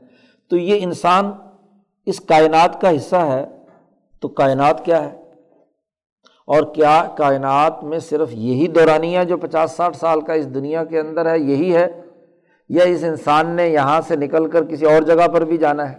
[0.49, 1.31] تو یہ انسان
[2.05, 3.45] اس کائنات کا حصہ ہے،
[4.19, 5.26] تو کائنات کیا ہے؟
[6.47, 10.99] اور کیا کائنات میں صرف یہی دورانیہ جو پچاس ساٹھ سال کا اس دنیا کے
[10.99, 12.01] اندر ہے، یہی ہے؟
[12.69, 15.95] یا اس انسان نے یہاں سے نکل کر کسی اور جگہ پر بھی جانا ہے؟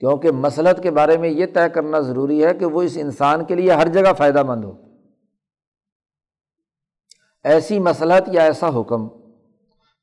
[0.00, 3.54] کیونکہ مسلط کے بارے میں یہ طے کرنا ضروری ہے کہ وہ اس انسان کے
[3.54, 4.72] لیے ہر جگہ فائدہ مند ہو۔
[7.44, 9.08] ایسی مسلط یا ایسا حکم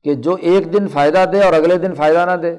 [0.04, 2.56] کہ جو ایک دن فائدہ دے اور اگلے دن فائدہ نہ دے،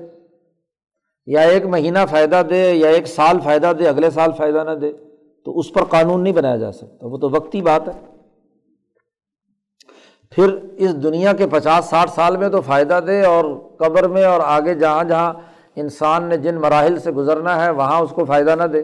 [1.26, 4.92] یا ایک مہینہ فائدہ دے یا ایک سال فائدہ دے، اگلے سال فائدہ نہ دے۔
[5.44, 8.06] تو اس پر قانون نہیں بنایا جا سکتا، وہ تو وقتی بات ہے۔
[10.30, 13.44] پھر اس دنیا کے پچاس ساٹھ سال میں تو فائدہ دے اور
[13.78, 15.32] قبر میں اور آگے جہاں جہاں
[15.76, 18.80] انسان نے جن مراحل سے گزرنا ہے، وہاں اس کو فائدہ نہ دے۔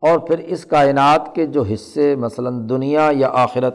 [0.00, 3.74] اور پھر اس کائنات کے جو حصے، مثلاً دنیا یا آخرت۔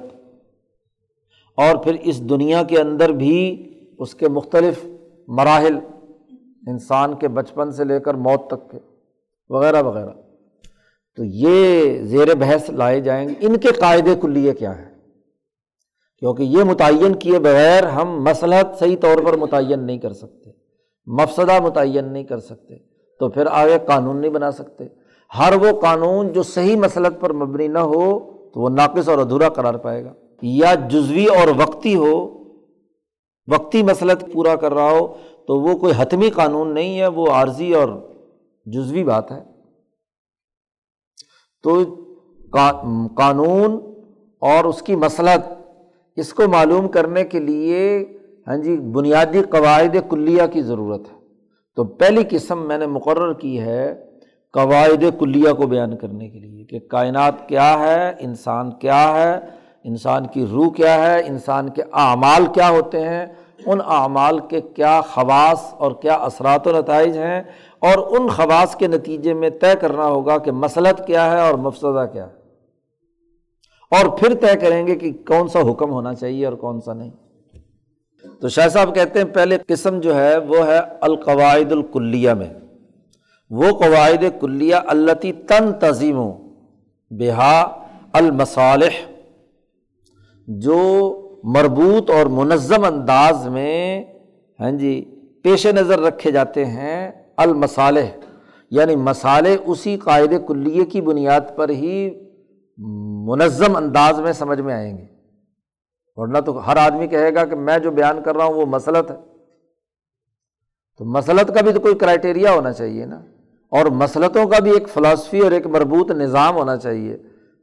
[1.57, 4.85] اور پھر اس دنیا کے اندر بھی اس کے مختلف
[5.27, 5.79] مراحل
[6.67, 8.79] انسان کے بچپن سے لے کر موت تک کے،
[9.49, 10.09] وغیرہ وغیرہ۔
[11.15, 14.93] تو یہ زیر بحث لائے جائیں گے۔ ان کے قاعدے کلیے کیا ہیں؟
[16.19, 20.49] کیونکہ یہ متعین کیے بغیر ہم مسلحت صحیح طور پر متعین نہیں کر سکتے،
[21.05, 22.75] مفسدہ متعین نہیں کر سکتے،
[23.19, 24.83] تو پھر آگے قانون نہیں بنا سکتے۔
[25.39, 28.19] ہر وہ قانون جو صحیح مسلط پر مبنی نہ ہو
[28.53, 32.43] تو وہ ناقص اور ادھورا قرار پائے گا۔ یا جزوی اور وقتی ہو،
[33.47, 35.13] وقتی مسلط پورا کر رہا ہو،
[35.47, 37.89] تو وہ کوئی حتمی قانون نہیں ہے، وہ عارضی اور
[38.65, 39.52] جزوی بات ہے۔
[41.63, 41.83] تو
[43.15, 43.79] قانون
[44.41, 45.51] اور اس کی مسلط
[46.17, 48.05] اس کو معلوم کرنے کے لیے
[48.47, 51.17] ہاں جی بنیادی قواعد کلیہ کی ضرورت ہے۔
[51.77, 53.93] تو پہلی قسم میں نے مقرر کی ہے
[54.53, 59.39] قواعد کلیہ کو بیان کرنے کے لیے کہ کائنات کیا ہے، انسان کیا ہے،
[59.83, 63.25] انسان کی روح کیا ہے، انسان کے اعمال کیا ہوتے ہیں،
[63.65, 67.41] ان اعمال کے کیا خواص اور کیا اثرات و نتائج ہیں
[67.83, 72.05] اور ان خواص کے نتیجے میں طے کرنا ہوگا کہ مسلط کیا ہے اور مفسدہ
[72.13, 72.43] کیا ہے۔
[73.91, 77.11] اور پھر طے کریں گے کہ کون سا حکم ہونا چاہیے اور کون سا نہیں۔
[78.41, 82.49] تو شاہ صاحب کہتے ہیں، پہلے قسم جو ہے وہ ہے القواعد الکلیہ میں۔
[83.49, 86.33] وہ قواعد کلیہ التی تن تظیم و
[87.11, 89.11] بہا المصالح،
[90.47, 91.09] جو
[91.43, 94.03] مربوط اور منظم انداز میں
[94.59, 98.05] ہاں جی پیش نظر رکھے جاتے ہیں المصالح
[98.71, 102.09] یعنی مسالے اسی قاعد کلیے کی بنیاد پر ہی
[103.27, 105.05] منظم انداز میں سمجھ میں آئیں گے۔
[106.15, 109.11] ورنہ تو ہر آدمی کہے گا کہ میں جو بیان کر رہا ہوں وہ مسلط
[109.11, 109.15] ہے۔
[110.97, 113.21] تو مسلط کا بھی تو کوئی کرائٹیریا ہونا چاہیے نا۔
[113.69, 117.17] اور مسلطوں کا بھی ایک فلاسفی اور ایک مربوط نظام ہونا چاہیے۔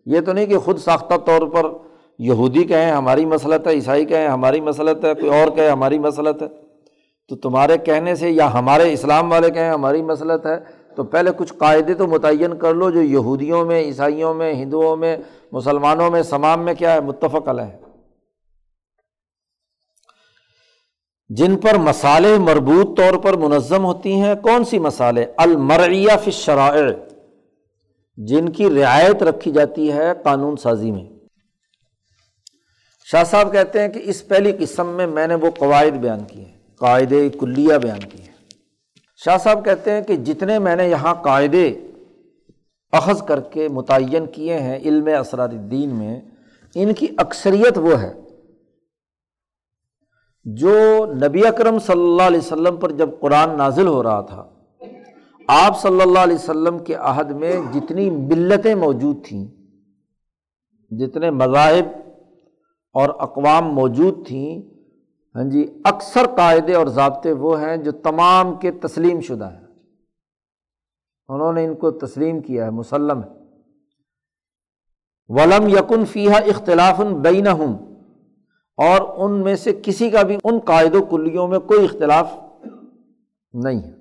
[0.06, 1.62] یہ تو نہیں کہ خود ساختہ طور پر
[2.18, 6.42] یہودی کہیں ہماری مسلط ہے، عیسائی کہیں ہماری مسلط ہے، کوئی اور کہے ہماری مسلط
[6.42, 6.69] ہے۔
[7.30, 10.58] تو تمہارے کہنے سے یا ہمارے اسلام والے کہیں ہماری مسلط ہے،
[10.96, 15.16] تو پہلے کچھ قاعدے تو متعین کر لو جو یہودیوں میں، عیسائیوں میں، ہندوؤں میں،
[15.52, 17.78] مسلمانوں میں، سمام میں کیا ہے، متفق علیہ
[21.28, 26.90] جن پر مسالے مربوط طور پر منظم ہوتی ہیں، کون سی مسالے؟ المرعیہ فی شرائع
[28.16, 31.04] جن کی رعایت رکھی جاتی ہے قانون سازی میں۔
[33.04, 36.59] شاہ صاحب کہتے ہیں کہ اس پہلی قسم میں میں نے وہ قواعد بیان کیے
[36.80, 38.28] قاعدے کلیہ بیان کیے
[39.24, 41.68] شاہ صاحب کہتے ہیں کہ جتنے میں نے یہاں قاعدے
[42.92, 46.20] اخذ کر کے متعین کیے ہیں علم اسرار الدین میں،
[46.74, 48.12] ان کی اکثریت وہ ہے۔
[50.44, 54.44] جو نبی اکرم صلی اللہ علیہ وسلم پر جب قرآن نازل ہو رہا تھا،
[55.48, 59.46] آپ صلی اللہ علیہ وسلم کے عہد میں جتنی ملتیں موجود تھیں،
[60.90, 61.86] جتنے مذاہب
[62.92, 64.69] اور اقوام موجود تھیں
[65.34, 69.66] ہاں جی اکثر قاعدے اور ضابطے وہ ہیں جو تمام کے تسلیم شدہ ہیں۔
[71.28, 73.28] انہوں نے ان کو تسلیم کیا ہے، مسلم ہے
[75.28, 77.76] ولم یقن فیحہ اختلاف بین ہوں
[78.76, 82.34] اور ان میں سے کسی کا بھی ان قاعد و کلیوں میں کوئی اختلاف
[83.52, 83.92] نہیں ہے۔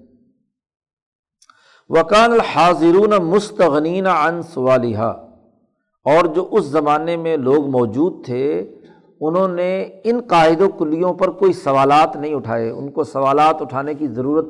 [1.90, 8.76] وکان الحاضرون مستغنین عن سوالیہ اور جو اس زمانے میں لوگ موجود تھے
[9.22, 13.94] انہوں نے ان قاعد و کلیوں پر کوئی سوالات نہیں اٹھائے۔ ان کو سوالات اٹھانے
[13.94, 14.46] کی ضرورت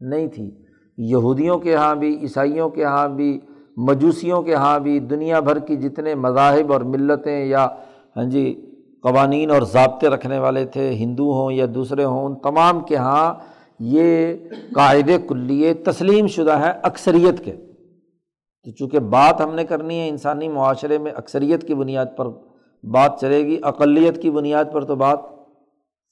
[0.00, 0.50] نہیں تھی۔
[0.98, 3.40] یہودیوں کے یہاں بھی، عیسائیوں کے یہاں بھی،
[3.76, 7.68] مجوسیوں کے یہاں بھی، دنیا بھر کی جتنے مذاہب اور ملتیں یا
[8.16, 8.66] ہاں جی
[9.02, 13.34] قوانین اور ضابطے رکھنے والے تھے، ہندو ہوں یا دوسرے ہوں، ان تمام کے یہاں
[13.80, 14.34] یہ
[14.74, 17.52] قاعدے کلیے تسلیم شدہ ہیں اکثریت کے۔
[18.64, 22.26] تو چونکہ بات ہم نے کرنی ہے انسانی معاشرے میں اکثریت کی بنیاد پر
[22.82, 25.18] بات چلے گی، اقلیت کی بنیاد پر تو بات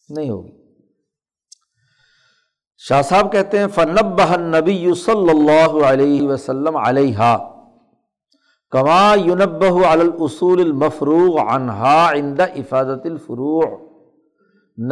[0.09, 0.59] نہیں ہوگی۔
[2.77, 7.37] شاہ صاحب کہتے ہیں فنب بہن نبی صلی اللہ علیہ وسلم علیہ
[8.71, 13.63] کما یونب الاصول المفروغ عنہا عند افادت الفروع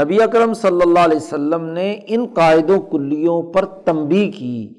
[0.03, 4.75] نبی اکرم صلی اللہ علیہ وسلم نے ان قاعد و کلیوں پر تنبی کی،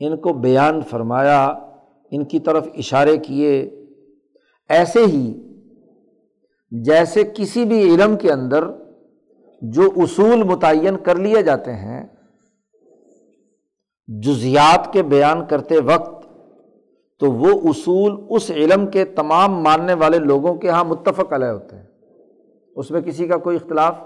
[0.00, 1.46] ان کو بیان فرمایا،
[2.10, 3.70] ان کی طرف اشارے کیے۔
[4.68, 5.49] ایسے ہی
[6.70, 8.64] جیسے کسی بھی علم کے اندر
[9.62, 12.06] جو اصول متعین کر لیے جاتے ہیں،
[14.08, 16.26] جزیات کے بیان کرتے وقت،
[17.18, 21.76] تو وہ اصول اس علم کے تمام ماننے والے لوگوں کے یہاں متفق علیہ ہوتے
[21.76, 21.84] ہیں۔
[22.76, 23.98] اس میں کسی کا کوئی اختلاف؟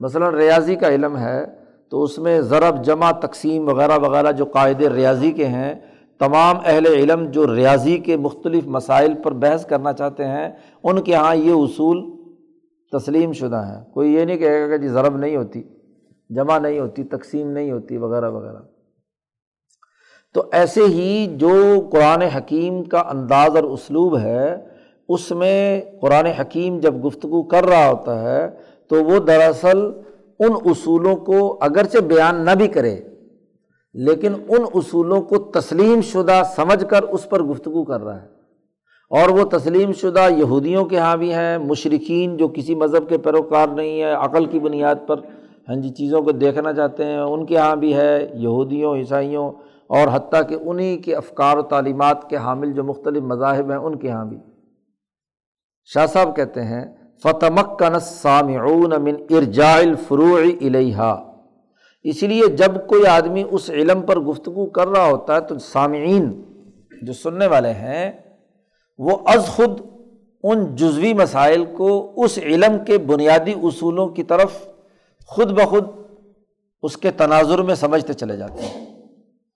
[0.00, 1.44] مثلاً ریاضی کا علم ہے،
[1.90, 5.74] تو اس میں ضرب، جمع، تقسیم وغیرہ وغیرہ جو قاعدے ریاضی کے ہیں
[6.20, 10.50] تمام اہل علم جو ریاضی کے مختلف مسائل پر بحث کرنا چاہتے ہیں،
[10.82, 12.14] ان کے یہاں یہ اصول
[12.92, 15.62] تسلیم شدہ ہیں۔ کوئی یہ نہیں کہے گا کہ جی ضرب نہیں ہوتی،
[16.30, 18.58] جمع نہیں ہوتی، تقسیم نہیں ہوتی، وغیرہ وغیرہ۔
[20.34, 24.56] تو ایسے ہی جو قرآن حکیم کا انداز اور اسلوب ہے،
[25.08, 28.50] اس میں قرآن حکیم جب گفتگو کر رہا ہوتا ہے،
[28.90, 29.78] تو وہ دراصل
[30.38, 33.00] ان اصولوں کو اگرچہ بیان نہ بھی کرے
[33.94, 38.34] لیکن ان اصولوں کو تسلیم شدہ سمجھ کر اس پر گفتگو کر رہا ہے۔
[39.10, 43.68] اور وہ تسلیم شدہ یہودیوں کے یہاں بھی ہیں مشرقین جو کسی مذہب کے پیروکار
[43.68, 45.18] نہیں ہے عقل کی بنیاد پر
[45.68, 49.52] ہاں جی چیزوں کو دیکھنا چاہتے ہیں۔ ان کے یہاں بھی ہے، یہودیوں، عیسائیوں
[49.86, 53.98] اور حتیٰ کہ انہیں کے افکار و تعلیمات کے حامل جو مختلف مذاہب ہیں، ان
[53.98, 54.38] کے یہاں بھی۔
[55.84, 56.84] شاہ صاحب کہتے ہیں
[57.22, 61.33] فتمک کا نسامعون من ارجا الفروع الحا
[62.04, 66.42] اس لیے جب کوئی آدمی اس علم پر گفتگو کر رہا ہوتا ہے تو سامعین
[67.02, 68.12] جو سننے والے ہیں،
[68.98, 69.80] وہ از خود
[70.44, 74.68] ان جزوی مسائل کو اس علم کے بنیادی اصولوں کی طرف
[75.26, 75.84] خود بخود
[76.82, 78.84] اس کے تناظر میں سمجھتے چلے جاتے ہیں۔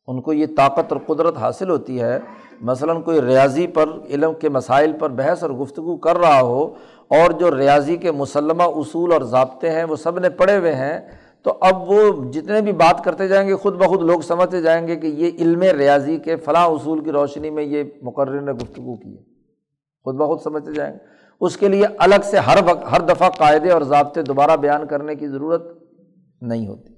[0.07, 2.19] ان کو یہ طاقت اور قدرت حاصل ہوتی ہے،
[2.61, 6.65] مثلاً کوئی ریاضی پر علم کے مسائل پر بحث اور گفتگو کر رہا ہو
[7.11, 11.01] اور جو ریاضی کے مسلمہ اصول اور ضابطے ہیں وہ سب نے پڑھے ہوئے ہیں
[11.43, 14.97] تو اب وہ جتنے بھی بات کرتے جائیں گے، خود بخود لوگ سمجھتے جائیں گے
[14.97, 19.13] کہ یہ علم ریاضی کے فلاں اصول کی روشنی میں یہ مقرر نے گفتگو کی
[19.13, 19.23] ہے۔
[20.05, 20.99] خود بخود سمجھتے جائیں گے۔
[21.41, 25.15] اس کے لیے الگ سے ہر وقت، ہر دفعہ قاعدے اور ضابطے دوبارہ بیان کرنے
[25.15, 25.63] کی ضرورت
[26.43, 26.95] نہیں ہوتی۔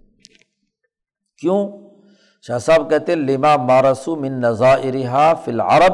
[1.40, 1.90] کیوں؟
[2.46, 5.92] شاہ صاحب کہتے لما مارسو من نظا ارحا فی العرب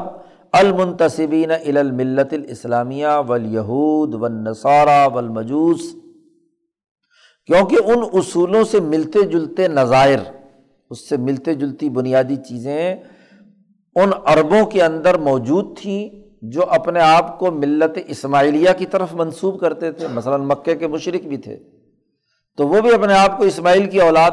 [0.51, 5.95] المنتصبین الملت الاسلامیہ ولیہود و نصارہ والمجوس
[7.47, 10.19] کیونکہ ان اصولوں سے ملتے جلتے نظائر،
[10.89, 12.95] اس سے ملتے جلتی بنیادی چیزیں
[13.95, 16.09] ان عربوں کے اندر موجود تھیں
[16.41, 21.27] جو اپنے آپ کو ملت اسماعیلیہ کی طرف منسوب کرتے تھے۔ مثلاً مکے کے مشرق
[21.27, 21.57] بھی تھے۔
[22.57, 24.31] تو وہ بھی اپنے آپ کو اسماعیل کی اولاد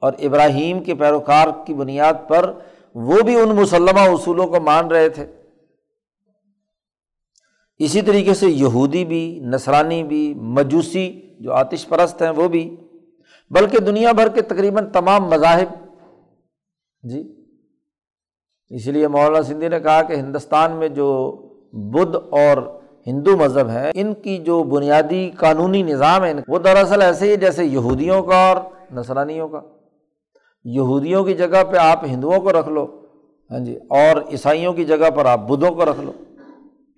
[0.00, 2.52] اور ابراہیم کے پیروکار کی بنیاد پر
[2.94, 5.26] وہ بھی ان مسلمہ اصولوں کو مان رہے تھے۔
[7.78, 12.76] اسی طریقے سے یہودی بھی نسرانی بھی، مجوسی جو آتش پرست ہیں وہ بھی،
[13.50, 15.74] بلکہ دنیا بھر کے تقریباً تمام مذاہب۔
[17.02, 17.36] جی
[18.68, 21.08] اس لیے مولانا سندھی نے کہا کہ ہندوستان میں جو
[21.72, 27.32] بدھ اور ہندو مذہب ہے ان کی جو بنیادی قانونی نظام ہے وہ دراصل ایسے
[27.32, 28.56] ہی جیسے یہودیوں کا اور
[28.94, 29.60] نسرانیوں کا۔
[30.64, 32.86] یہودیوں کی جگہ پہ آپ ہندوؤں کو رکھ لو
[33.50, 36.12] ہاں جی اور عیسائیوں کی جگہ پر آپ بدھوں کو رکھ لو۔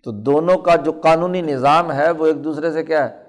[0.04, 3.21] تو دونوں کا جو قانونی نظام ہے، وہ ایک دوسرے سے کیا ہے؟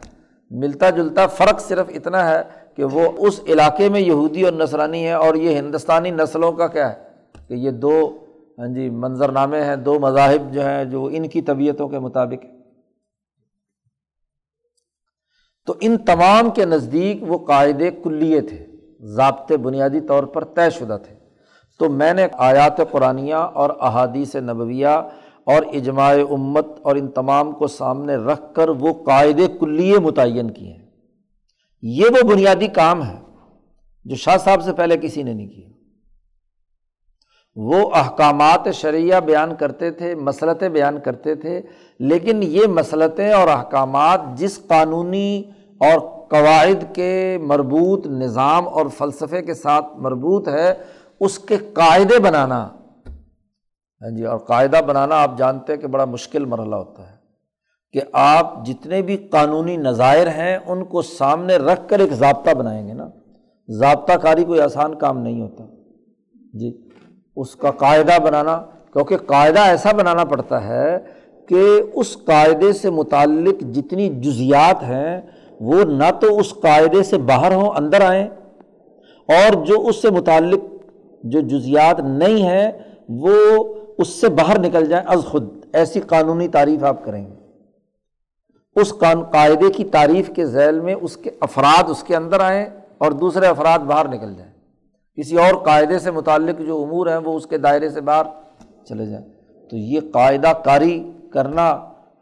[0.62, 2.42] ملتا جلتا فرق صرف اتنا ہے
[2.76, 6.90] کہ وہ اس علاقے میں یہودی اور نسرانی ہے اور یہ ہندوستانی نسلوں کا کیا
[6.92, 7.96] ہے کہ یہ دو
[8.60, 12.44] ہاں جی منظرنامے ہیں، دو مذاہب جو ہیں جو ان کی طبیعتوں کے مطابق
[15.68, 18.66] تو ان تمام کے نزدیک وہ قاعدے کلیے تھے،
[19.16, 21.16] ضابطے بنیادی طور پر طے شدہ تھے۔
[21.80, 24.96] تو میں نے آیات قرآن اور احادیث نبویہ
[25.46, 30.72] اور اجماع امت اور ان تمام کو سامنے رکھ کر وہ قاعدے کلیے متعین کیے
[30.72, 30.86] ہیں۔
[31.82, 33.20] یہ وہ بنیادی کام ہے
[34.06, 35.70] جو شاہ صاحب سے پہلے کسی نے نہیں کیا۔
[37.56, 41.62] وہ احکامات شرعیہ بیان کرتے تھے، مسلطیں بیان کرتے تھے،
[42.00, 45.44] لیکن یہ مسلطیں اور احکامات جس قانونی
[45.78, 50.74] اور قواعد کے مربوط نظام اور فلسفے کے ساتھ مربوط ہے،
[51.20, 52.70] اس کے قاعدے بنانا
[54.04, 57.16] ہاں جی اور قاعدہ بنانا آپ جانتے ہیں کہ بڑا مشکل مرحلہ ہوتا ہے
[57.94, 62.88] کہ آپ جتنے بھی قانونی نظائر ہیں ان کو سامنے رکھ کر ایک ضابطہ بنائیں
[62.88, 63.10] گے نا۔
[63.68, 65.64] ضابطہ کاری کوئی آسان کام نہیں ہوتا۔
[66.54, 66.90] جی
[67.36, 68.58] اس کا قاعدہ بنانا،
[68.94, 71.00] کیونکہ قاعدہ ایسا بنانا پڑتا ہے
[71.48, 75.22] کہ اس قاعدے سے متعلق جتنی جزیات ہیں
[75.60, 78.28] وہ نہ تو اس قاعدے سے باہر ہوں، اندر آئیں،
[79.30, 80.60] اور جو اس سے متعلق
[81.24, 82.72] جو جزیات نہیں ہیں
[83.10, 83.64] وہ
[83.98, 87.36] اس سے باہر نکل جائیں، از خود۔ ایسی قانونی تعریف آپ کریں گے۔
[88.76, 92.66] اس قاعدے کی تعریف کے ذیل میں اس کے افراد اس کے اندر آئیں
[92.98, 94.52] اور دوسرے افراد باہر نکل جائیں۔
[95.16, 98.26] کسی اور قاعدے سے متعلق جو امور ہیں، وہ اس کے دائرے سے باہر
[98.86, 99.26] چلے جائیں۔
[99.70, 101.72] تو یہ قاعدہ کاری کرنا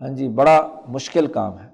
[0.01, 1.67] ہاں جی بڑا مشکل کام ہے۔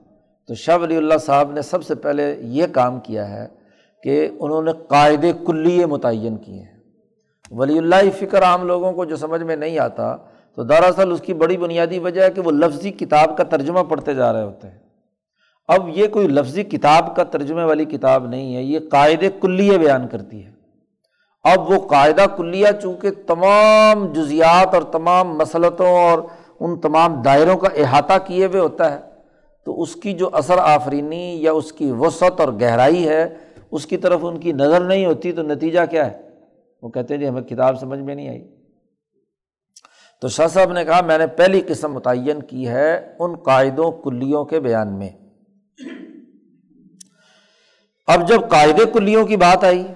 [0.47, 3.47] تو شاہ ولی اللہ صاحب نے سب سے پہلے یہ کام کیا ہے
[4.03, 6.76] کہ انہوں نے قاعدے کلیے متعین کیے ہیں۔
[7.51, 10.15] ولی اللہ فکر عام لوگوں کو جو سمجھ میں نہیں آتا،
[10.55, 14.13] تو دراصل اس کی بڑی بنیادی وجہ ہے کہ وہ لفظی کتاب کا ترجمہ پڑھتے
[14.13, 14.77] جا رہے ہوتے ہیں۔
[15.67, 20.07] اب یہ کوئی لفظی کتاب کا ترجمے والی کتاب نہیں ہے، یہ قاعدے کلیے بیان
[20.07, 20.51] کرتی ہے۔
[21.43, 26.19] اب وہ قاعدہ کلیہ چونکہ تمام جزیات اور تمام مسلطوں اور
[26.59, 28.99] ان تمام دائروں کا احاطہ کیے ہوئے ہوتا ہے،
[29.65, 33.35] تو اس کی جو اثر آفرینی یا اس کی وسعت اور گہرائی ہے،
[33.71, 36.26] اس کی طرف ان کی نظر نہیں ہوتی، تو نتیجہ کیا ہے؟
[36.81, 38.47] وہ کہتے ہیں جی ہمیں کتاب سمجھ میں نہیں آئی۔
[40.21, 44.45] تو شاہ صاحب نے کہا میں نے پہلی قسم متعین کی ہے ان قاعدوں کلیوں
[44.45, 45.09] کے بیان میں۔
[48.07, 49.87] اب جب قاعدے کلیوں کی بات آئی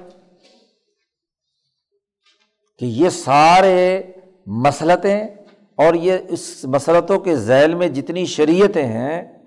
[2.80, 4.02] کہ یہ سارے
[4.48, 5.24] مسلطیں
[5.76, 9.40] اور یہ اس مسلطوں کے ذیل میں جتنی شریعتیں ہیں،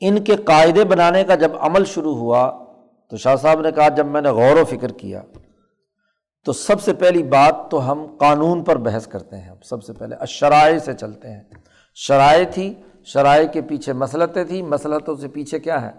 [0.00, 2.64] ان کے قاعدے بنانے کا جب عمل شروع ہوا
[3.10, 5.22] تو شاہ صاحب نے کہا جب میں نے غور و فکر کیا
[6.44, 10.16] تو سب سے پہلی بات تو ہم قانون پر بحث کرتے ہیں۔ سب سے پہلے
[10.16, 11.42] اشرائے سے چلتے ہیں۔
[11.94, 12.74] شرائع تھی،
[13.04, 15.90] شرائع کے پیچھے مسلطیں تھیں۔ مسلطوں سے پیچھے کیا ہے؟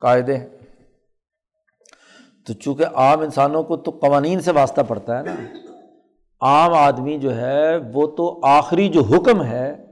[0.00, 0.48] قاعدے ہیں۔
[2.46, 5.34] تو چونکہ عام انسانوں کو تو قوانین سے واسطہ پڑتا ہے نا،
[6.40, 9.86] عام آدمی جو ہے، وہ تو آخری جو حکم ہے،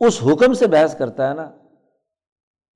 [0.00, 1.50] اس حکم سے بحث کرتا ہے نا۔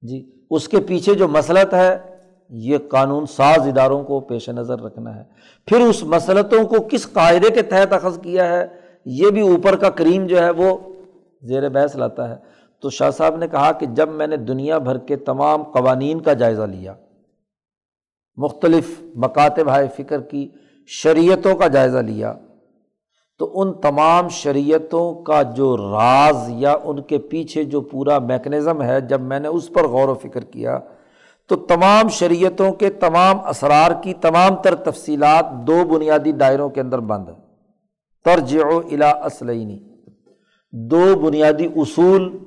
[0.02, 2.15] جی اس کے پیچھے جو مسلط ہے
[2.48, 5.22] یہ قانون ساز اداروں کو پیش نظر رکھنا ہے۔
[5.66, 8.66] پھر اس مسلطوں کو کس قاعدے کے تحت اخذ کیا ہے؟
[9.04, 10.76] یہ بھی اوپر کا کریم جو ہے وہ
[11.42, 12.36] زیر بحث لاتا ہے۔
[12.82, 16.32] تو شاہ صاحب نے کہا کہ جب میں نے دنیا بھر کے تمام قوانین کا
[16.32, 16.94] جائزہ لیا،
[18.36, 20.48] مختلف مکاتب ہائے فکر کی
[20.86, 22.34] شریعتوں کا جائزہ لیا،
[23.38, 29.00] تو ان تمام شریعتوں کا جو راز یا ان کے پیچھے جو پورا میکنزم ہے،
[29.00, 30.78] جب میں نے اس پر غور و فکر کیا
[31.48, 36.98] تو تمام شریعتوں کے تمام اسرار کی تمام تر تفصیلات دو بنیادی دائروں کے اندر
[36.98, 37.46] بند ہیں۔
[38.24, 39.78] ترج و الا اسلعینی
[40.72, 42.38] دو بنیادی اصول۔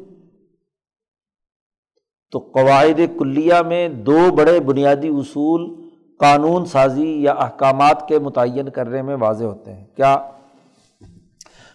[2.32, 5.90] تو قواعد کلیہ میں دو بڑے بنیادی اصول
[6.20, 10.32] قانون سازی یا احکامات کے متعین کرنے میں واضح ہوتے ہیں۔ کیا؟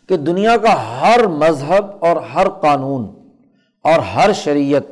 [0.09, 3.31] کہ دنیا کا ہر مذہب اور ہر قانون
[3.85, 4.83] اور ہر شریعت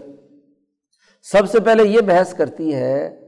[1.23, 3.21] سب سے پہلے یہ بحث کرتی ہے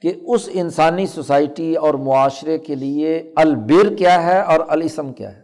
[0.00, 5.42] کہ اس انسانی سوسائٹی اور معاشرے کے لیے البر کیا ہے اور الاسم کیا ہے؟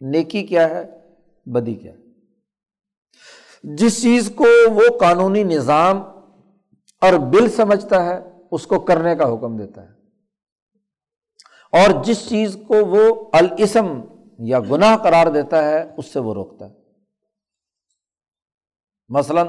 [0.00, 0.84] نیکی کیا ہے؟
[1.46, 1.98] بدی کیا ہے؟
[3.62, 6.02] جس چیز کو وہ قانونی نظام
[7.00, 8.18] اور بل سمجھتا ہے،
[8.50, 9.92] اس کو کرنے کا حکم دیتا ہے۔
[11.72, 14.00] اور جس چیز کو وہ الاسم
[14.38, 16.74] یا گناہ قرار دیتا ہے، اس سے وہ روکتا ہے۔
[19.08, 19.48] مثلاً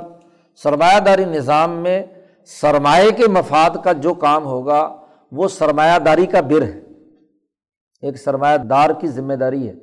[0.56, 2.04] سرمایہ داری نظام میں
[2.46, 4.96] سرمایہ کے مفاد کا جو کام ہوگا،
[5.32, 6.82] وہ سرمایہ داری کا بر ہے۔
[8.02, 9.74] ایک سرمایہ دار کی ذمہ داری ہے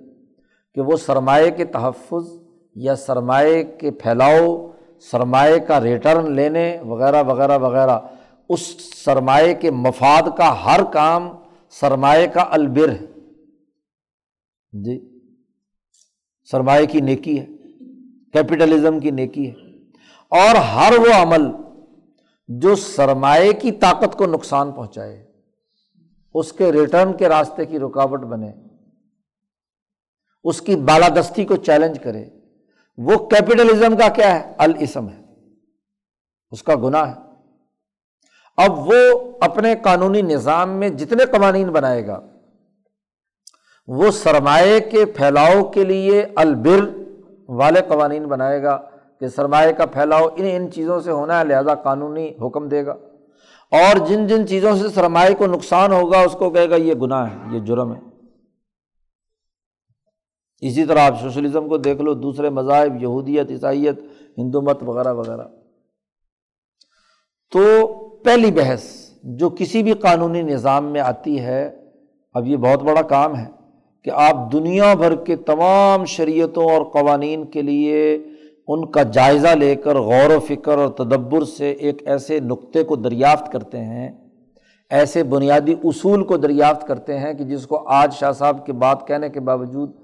[0.75, 2.43] کہ وہ سرمایہ کے تحفظ
[2.75, 7.99] یا سرمایہ کے پھیلاؤ، سرمایہ کا ریٹرن لینے وغیرہ وغیرہ وغیرہ۔
[8.49, 8.61] اس
[9.05, 11.29] سرمایہ کے مفاد کا ہر کام
[11.71, 13.07] سرمایہ کا البر ہے۔
[14.73, 15.21] جی
[16.51, 17.47] سرمایہ کی نیکی ہے۔
[18.33, 19.66] کیپیٹلزم کی نیکی ہے۔
[20.37, 21.51] اور ہر وہ عمل
[22.49, 25.33] جو سرمایہ کی طاقت کو نقصان پہنچائے،
[26.35, 28.53] اس کے ریٹرن کے راستے کی رکاوٹ بنے،
[30.45, 32.25] اس کی بالادستی کو چیلنج کرے۔
[32.97, 35.23] وہ کیپیٹلزم کا کیا ہے؟ الاسم ہے۔
[36.51, 37.21] اس کا گناہ ہے۔
[38.57, 42.21] اب وہ اپنے قانونی نظام میں جتنے قوانین بنائے گا،
[43.87, 46.97] وہ سرمایہ کے پھیلاؤ کے لیے البر
[47.49, 48.89] والے قوانین بنائے گا۔
[49.21, 52.95] کہ سرمایہ کا پھیلاؤ ان ان چیزوں سے ہونا ہے، لہٰذا قانونی حکم دے گا۔
[53.71, 57.31] اور جن جن چیزوں سے سرمایہ کو نقصان ہوگا، اس کو کہے گا یہ گناہ
[57.31, 58.01] ہے، یہ جرم ہے۔
[60.61, 64.01] اسی طرح آپ سوشلزم کو دیکھ لو، دوسرے مذاہب، یہودیت، عیسائیت،
[64.39, 65.49] ہندو مت، وغیرہ وغیرہ۔
[67.51, 67.87] تو
[68.25, 71.85] پہلی بحث جو کسی بھی قانونی نظام میں آتی ہے،
[72.35, 73.47] اب یہ بہت بڑا کام ہے
[74.05, 78.19] کہ آپ دنیا بھر کے تمام شریعتوں اور قوانین کے لیے
[78.69, 82.97] ان کا جائزہ لے کر غور و فکر اور تدبر سے ایک ایسے نقطے کو
[82.97, 84.09] دریافت کرتے ہیں،
[84.91, 89.07] ایسے بنیادی اصول کو دریافت کرتے ہیں کہ جس کو آج شاہ صاحب کی بات
[89.09, 89.95] کہنے کے باوجود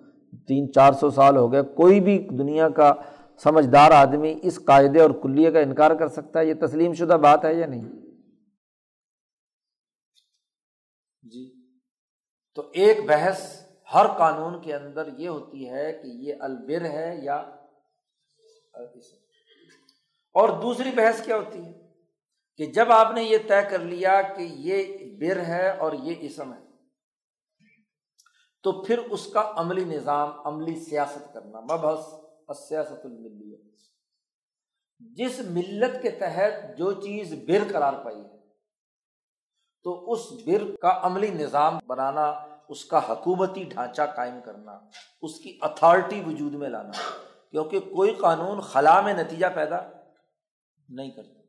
[0.49, 2.93] تین چار سو سال ہو گئے، کوئی بھی دنیا کا
[3.45, 7.45] سمجھدار آدمی اس قاعدے اور کلیے کا انکار کر سکتا ہے، یہ تسلیم شدہ بات
[7.45, 7.89] ہے یا نہیں؟
[11.23, 11.45] جی۔
[12.57, 13.43] تو ایک بحث
[13.95, 17.43] ہر قانون کے اندر یہ ہوتی ہے کہ یہ البر ہے یا
[20.35, 21.73] اور دوسری بحث کیا ہوتی ہے؟
[22.57, 26.53] کہ جب آپ نے یہ طے کر لیا کہ یہ بر ہے اور یہ اسم
[26.53, 26.59] ہے،
[28.63, 32.05] تو پھر اس کا عملی نظام، عملی سیاست کرنا، مبحث
[32.69, 33.71] سیاست الملی
[35.01, 38.39] جس ملت کے تحت جو چیز بر قرار پائی ہے،
[39.83, 42.31] تو اس بر کا عملی نظام بنانا،
[42.69, 44.79] اس کا حکومتی ڈھانچہ قائم کرنا،
[45.23, 46.93] اس کی اتھارٹی وجود میں لانا۔
[47.53, 49.77] کیونکہ کوئی قانون خلا میں نتیجہ پیدا
[50.89, 51.41] نہیں کرتا۔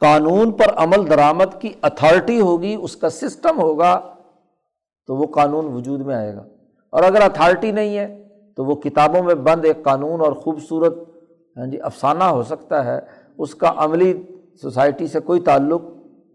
[0.00, 4.14] قانون پر عمل درآمد کی اتھارٹی ہوگی، اس کا سسٹم ہوگا،
[5.06, 6.46] تو وہ قانون وجود میں آئے گا۔
[6.90, 10.94] اور اگر اتھارٹی نہیں ہے، تو وہ کتابوں میں بند ایک قانون اور خوبصورت
[11.56, 13.00] ہاں جی افسانہ ہو سکتا ہے۔
[13.38, 14.22] اس کا عملی
[14.62, 15.82] سوسائٹی سے کوئی تعلق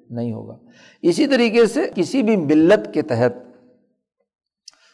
[0.10, 0.58] نہیں ہوگا۔
[1.02, 3.34] اسی طریقے سے کسی بھی ملت کے تحت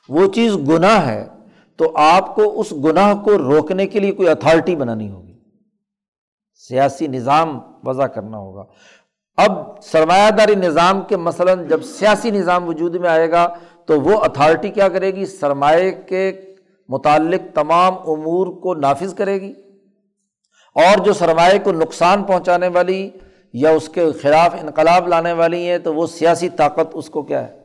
[0.10, 1.28] وہ چیز گناہ ہے۔
[1.78, 5.34] تو آپ کو اس گناہ کو روکنے کے لیے کوئی اتھارٹی بنانی ہوگی۔
[6.56, 8.64] سیاسی نظام وضع کرنا ہوگا۔
[9.38, 13.54] اب سرمایہ داری نظام کے مثلاً جب سیاسی نظام وجود میں آئے گا
[13.86, 16.32] تو وہ اتھارٹی کیا کرے گی؟ سرمایہ کے
[16.90, 19.54] متعلق تمام امور کو نافذ کرے گی۔
[20.76, 23.10] اور جو سرمایہ کو نقصان پہنچانے والی
[23.54, 27.48] یا اس کے خلاف انقلاب لانے والی ہیں تو وہ سیاسی طاقت اس کو کیا
[27.48, 27.58] ہے؟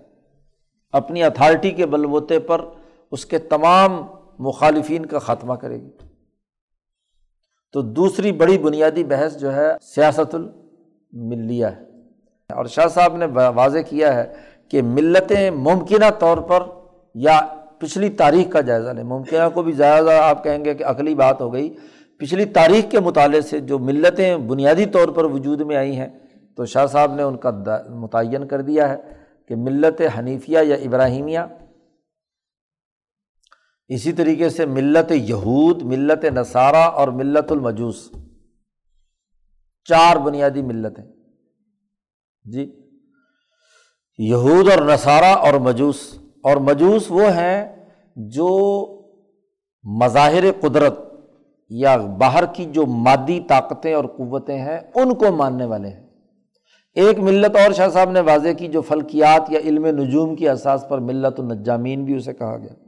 [0.92, 2.64] اپنی اتھارٹی کے بلبوتے پر
[3.10, 4.06] اس کے تمام
[4.38, 5.90] مخالفین کا خاتمہ کرے گی۔
[7.72, 11.84] تو دوسری بڑی بنیادی بحث جو ہے سیاست الملیہ ہے۔
[12.54, 14.32] اور شاہ صاحب نے واضح کیا ہے
[14.68, 16.62] کہ ملتیں ممکنہ طور پر
[17.14, 17.40] یا
[17.78, 21.40] پچھلی تاریخ کا جائزہ لیں۔ ممکنہ کو بھی زیادہ آپ کہیں گے کہ عقلی بات
[21.40, 21.74] ہو گئی۔
[22.18, 26.08] پچھلی تاریخ کے مطالعے سے جو ملتیں بنیادی طور پر وجود میں آئی ہیں،
[26.56, 27.50] تو شاہ صاحب نے ان کا
[27.88, 28.96] متعین کر دیا ہے
[29.48, 31.40] کہ ملت حنیفیہ یا ابراہیمیہ
[33.88, 38.10] اسی طریقے سے ملت یہود، ملت نصارہ اور ملت المجوس۔
[39.84, 41.04] چار بنیادی ملتیں۔
[42.44, 42.72] جی۔
[44.18, 47.86] یہود اور نصارہ اور مجوس۔ اور مجوس وہ ہیں
[48.16, 48.86] جو
[49.82, 50.98] مظاہر قدرت
[51.68, 56.06] یا باہر کی جو مادی طاقتیں اور قوتیں ہیں، ان کو ماننے والے ہیں۔
[56.94, 60.84] ایک ملت اور شاہ صاحب نے واضح کی جو فلکیات یا علم نجوم کی اساس
[60.88, 62.87] پر ملت النجامین بھی اسے کہا گیا۔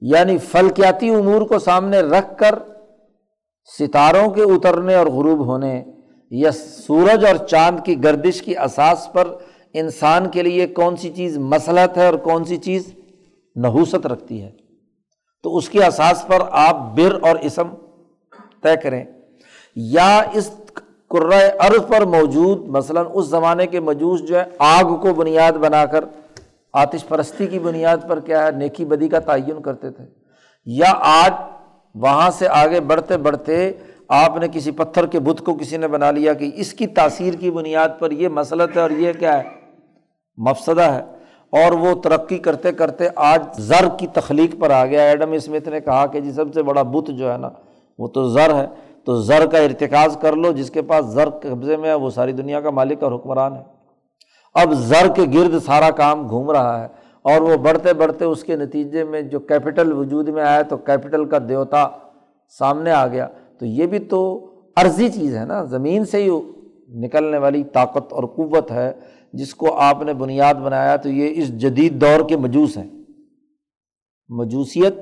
[0.00, 2.54] یعنی فلکیاتی امور کو سامنے رکھ کر
[3.78, 5.84] ستاروں کے اترنے اور غروب ہونے
[6.30, 9.28] یا سورج اور چاند کی گردش کی اساس پر
[9.74, 12.94] انسان کے لیے کون سی چیز مسلط ہے اور کون سی چیز
[13.56, 14.50] نحوست رکھتی ہے۔
[15.42, 17.68] تو اس کے اساس پر آپ بر اور اسم
[18.62, 19.04] طے کریں۔
[19.76, 20.50] یا اس
[21.58, 26.04] عرض پر موجود، مثلاً اس زمانے کے مجوس جو ہے آگ کو بنیاد بنا کر
[26.74, 30.04] آتش پرستی کی بنیاد پر کیا ہے؟ نیکی بدی کا تعین کرتے تھے۔
[30.64, 31.32] یا آج
[31.94, 33.72] وہاں سے آگے بڑھتے بڑھتے
[34.08, 37.34] آپ نے کسی پتھر کے بت کو کسی نے بنا لیا کہ اس کی تاثیر
[37.34, 39.42] کی بنیاد پر یہ مسلط ہے اور یہ کیا ہے؟
[40.36, 41.02] مفسدہ ہے۔
[41.50, 45.80] اور وہ ترقی کرتے کرتے آج زر کی تخلیق پر آ گیا۔ ایڈم اسمتھ نے
[45.80, 47.48] کہا کہ جی سب سے بڑا بت جو ہے نا،
[47.98, 48.66] وہ تو زر ہے۔
[49.04, 52.32] تو زر کا ارتکاز کر لو، جس کے پاس زر قبضے میں ہے، وہ ساری
[52.32, 53.73] دنیا کا مالک اور حکمران ہے۔
[54.54, 56.88] اب زر کے گرد سارا کام گھوم رہا ہے
[57.22, 61.24] اور وہ بڑھتے بڑھتے اس کے نتیجے میں جو کیپٹل وجود میں آیا تو کیپٹل
[61.24, 61.88] کا دیوتا
[62.58, 63.28] سامنے آ گیا۔
[63.58, 66.30] تو یہ بھی تو عرضی چیز ہے نا۔ زمین سے ہی
[66.88, 68.92] نکلنے والی طاقت اور قوت ہے
[69.32, 72.88] جس کو آپ نے بنیاد بنایا تو یہ اس جدید دور کے مجوس ہیں۔
[74.28, 74.94] مجوسیت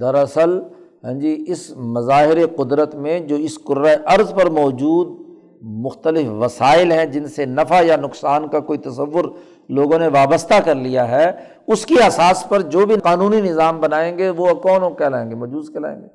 [0.00, 0.60] دراصل
[1.04, 5.31] ہاں جی اس مظاہر قدرت میں جو اس قرۂۂ عرض پر موجود
[5.62, 9.24] مختلف وسائل ہیں جن سے نفع یا نقصان کا کوئی تصور
[9.68, 11.30] لوگوں نے وابستہ کر لیا ہے،
[11.66, 15.68] اس کی اساس پر جو بھی قانونی نظام بنائیں گے، وہ کون کہلائیں گے؟ مجوس
[15.68, 16.06] کہلائیں گے۔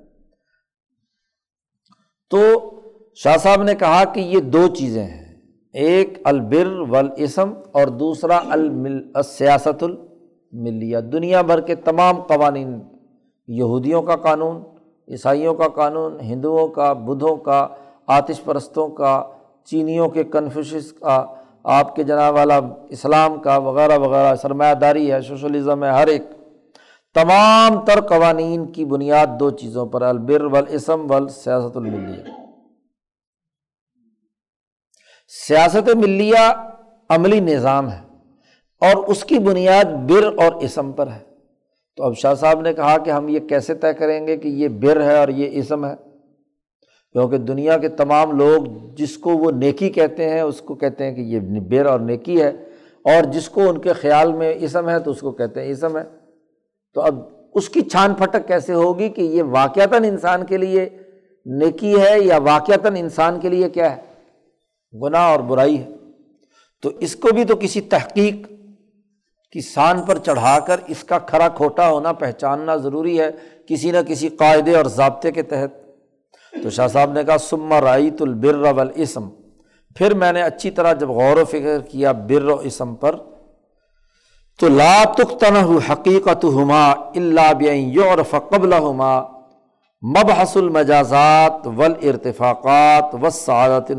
[2.30, 2.72] تو
[3.16, 5.28] شاہ صاحب نے کہا کہ یہ دو چیزیں ہیں۔
[5.74, 8.38] ایک البر ولاسم اور دوسرا
[9.16, 12.80] السیاست الملیہ دنیا بھر کے تمام قوانین،
[13.48, 14.62] یہودیوں کا قانون،
[15.08, 17.68] عیسائیوں کا قانون، ہندوؤں کا، بدھوں کا،
[18.08, 19.28] آتش پرستوں کا
[19.70, 21.26] چینیوں کے کنفیوشس کا،
[21.64, 22.60] آپ کے جناب والا
[22.90, 26.22] اسلام کا وغیرہ وغیرہ سرمایہ داری ہے سوشلزم ہے، ہر ایک۔
[27.16, 32.24] تمام تر قوانین کی بنیاد دو چیزوں پر البر ولاسم ول سیاست الملیہ۔
[35.48, 36.54] سیاست ملیہ
[37.10, 38.02] عملی نظام ہے
[38.82, 41.20] اور اس کی بنیاد بر اور اسم پر ہے۔
[41.96, 44.68] تو اب شاہ صاحب نے کہا کہ ہم یہ کیسے طے کریں گے کہ یہ
[44.68, 46.07] بر ہے اور یہ اسم ہے؟
[47.12, 51.12] کیونکہ دنیا کے تمام لوگ جس کو وہ نیکی کہتے ہیں، اس کو کہتے ہیں
[51.12, 52.50] کہ یہ بر اور نیکی ہے،
[53.04, 55.98] اور جس کو ان کے خیال میں اسم ہے تو اس کو کہتے ہیں اسم
[55.98, 56.04] ہے۔
[56.94, 57.20] تو اب
[57.56, 60.90] اس کی چھان پھٹک کیسے ہوگی کہ یہ واقعتاً انسان کے لیے
[61.46, 64.02] نیکی ہے یا واقعتاً انسان کے لیے کیا ہے؟
[65.04, 65.90] گناہ اور برائی ہے۔
[66.82, 68.48] تو اس کو بھی تو کسی تحقیق
[69.52, 73.32] کی سان پر چڑھا کر اس کا کھرا کھوٹا ہونا پہچاننا ضروری ہے،
[73.68, 75.87] کسی نہ کسی قاعدے اور ضابطے کے تحت۔
[76.64, 79.30] تو شاہ صاحب نے کہا سما رائت البر والاسم
[79.96, 83.16] پھر میں نے اچھی طرح جب غور و فکر کیا بر و اسم پر،
[84.60, 89.22] تو لا تختن حقیقت ہما اللہ یور فقبل ہما
[90.04, 93.92] مبحث المجازات ول ارتفاقات و سعادت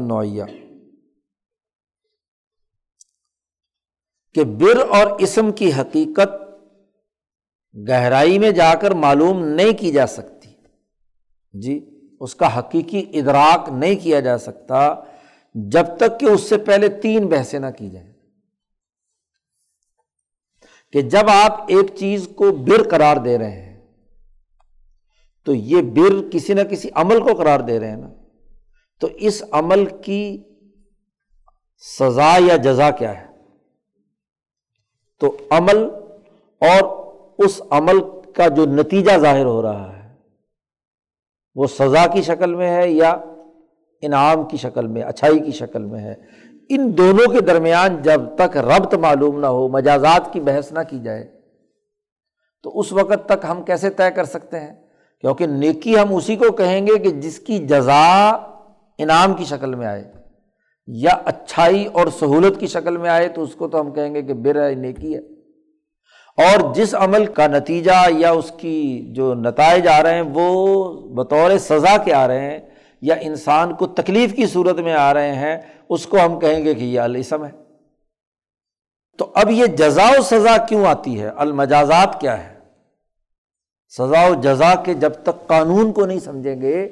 [4.34, 6.30] کہ بر اور اسم کی حقیقت
[7.88, 10.48] گہرائی میں جا کر معلوم نہیں کی جا سکتی۔
[11.52, 14.94] جی؟ اس کا حقیقی ادراک نہیں کیا جا سکتا
[15.54, 18.12] جب تک کہ اس سے پہلے تین بحثیں نہ کی جائیں۔
[20.92, 23.86] کہ جب آپ ایک چیز کو بر قرار دے رہے ہیں،
[25.44, 28.10] تو یہ بر کسی نہ کسی عمل کو قرار دے رہے ہیں نا۔
[29.00, 30.42] تو اس عمل کی
[31.98, 33.26] سزا یا جزا کیا ہے؟
[35.20, 35.78] تو عمل
[36.60, 37.08] اور
[37.38, 37.98] اس عمل
[38.34, 39.97] کا جو نتیجہ ظاہر ہو رہا ہے
[41.58, 43.10] وہ سزا کی شکل میں ہے یا
[44.02, 46.14] انعام کی شکل میں، اچھائی کی شکل میں ہے۔
[46.68, 50.98] ان دونوں کے درمیان جب تک ربط معلوم نہ ہو، مجازات کی بحث نہ کی
[50.98, 51.40] جائے،
[52.62, 54.74] تو اس وقت تک ہم کیسے طے کر سکتے ہیں؟
[55.20, 58.28] کیونکہ نیکی ہم اسی کو کہیں گے کہ جس کی جزا
[58.98, 60.12] انعام کی شکل میں آئے
[60.86, 64.22] یا اچھائی اور سہولت کی شکل میں آئے، تو اس کو تو ہم کہیں گے
[64.22, 65.37] کہ بر ہے نیکی ہے۔
[66.44, 71.58] اور جس عمل کا نتیجہ یا اس کی جو نتائج آ رہے ہیں، وہ بطور
[71.58, 72.58] سزا کے آ رہے ہیں
[73.02, 75.56] یا انسان کو تکلیف کی صورت میں آ رہے ہیں،
[75.88, 77.50] اس کو ہم کہیں گے کہ یہ السم ہے۔
[79.18, 82.54] تو اب یہ جزا و سزا کیوں آتی ہے؟ المجازات کیا ہے
[83.88, 86.88] سزا و جزا کے جب تک قانون کو نہیں سمجھیں گے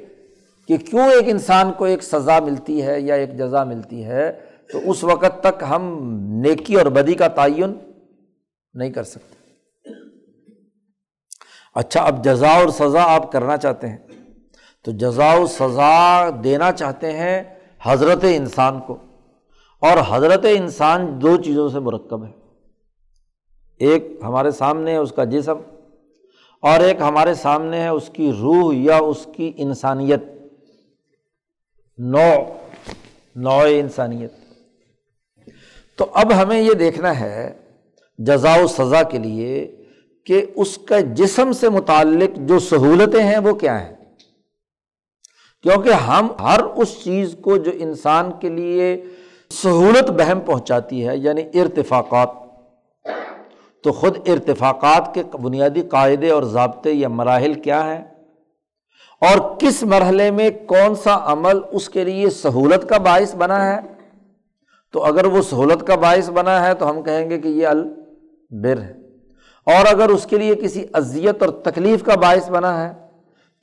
[0.67, 4.31] کہ کیوں ایک انسان کو ایک سزا ملتی ہے یا ایک جزا ملتی ہے،
[4.71, 6.09] تو اس وقت تک ہم
[6.43, 7.73] نیکی اور بدی کا تعین
[8.73, 9.36] نہیں کر سکتے۔
[11.77, 13.97] اچھا اب جزا اور سزا آپ کرنا چاہتے ہیں۔
[14.83, 17.43] تو جزا و سزا دینا چاہتے ہیں
[17.83, 18.97] حضرت انسان کو۔
[19.81, 22.31] اور حضرت انسان دو چیزوں سے مرکب ہے
[23.79, 25.57] ایک ہمارے سامنے ہے اس کا جسم،
[26.61, 30.23] اور ایک ہمارے سامنے ہے اس کی روح یا اس کی انسانیت۔
[31.97, 32.33] نو
[33.35, 34.33] نو انسانیت۔
[35.97, 37.57] تو اب ہمیں یہ دیکھنا ہے
[38.17, 39.76] جزا و سزا کے لیے
[40.27, 43.95] کہ اس کا جسم سے متعلق جو سہولتیں ہیں وہ کیا ہیں؟
[45.63, 49.03] کیونکہ ہم ہر اس چیز کو جو انسان کے لیے
[49.49, 52.29] سہولت بہم پہنچاتی ہے یعنی ارتفاقات،
[53.83, 58.05] تو خود ارتفاقات کے بنیادی قاعدے اور ضابطے یا مراحل کیا ہیں؟
[59.21, 63.79] اور کس مرحلے میں کون سا عمل اس کے لیے سہولت کا باعث بنا ہے؟
[64.91, 68.81] تو اگر وہ سہولت کا باعث بنا ہے تو ہم کہیں گے کہ یہ البر
[68.81, 69.06] ہے۔
[69.67, 72.93] اور اگر اس کے لیے کسی اذیت اور تکلیف کا باعث بنا ہے،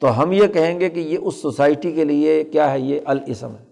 [0.03, 3.51] تو ہم یہ کہیں گے کہ یہ اس سوسائٹی کے لیے کیا ہے، یہ الاسم
[3.51, 3.65] ہے۔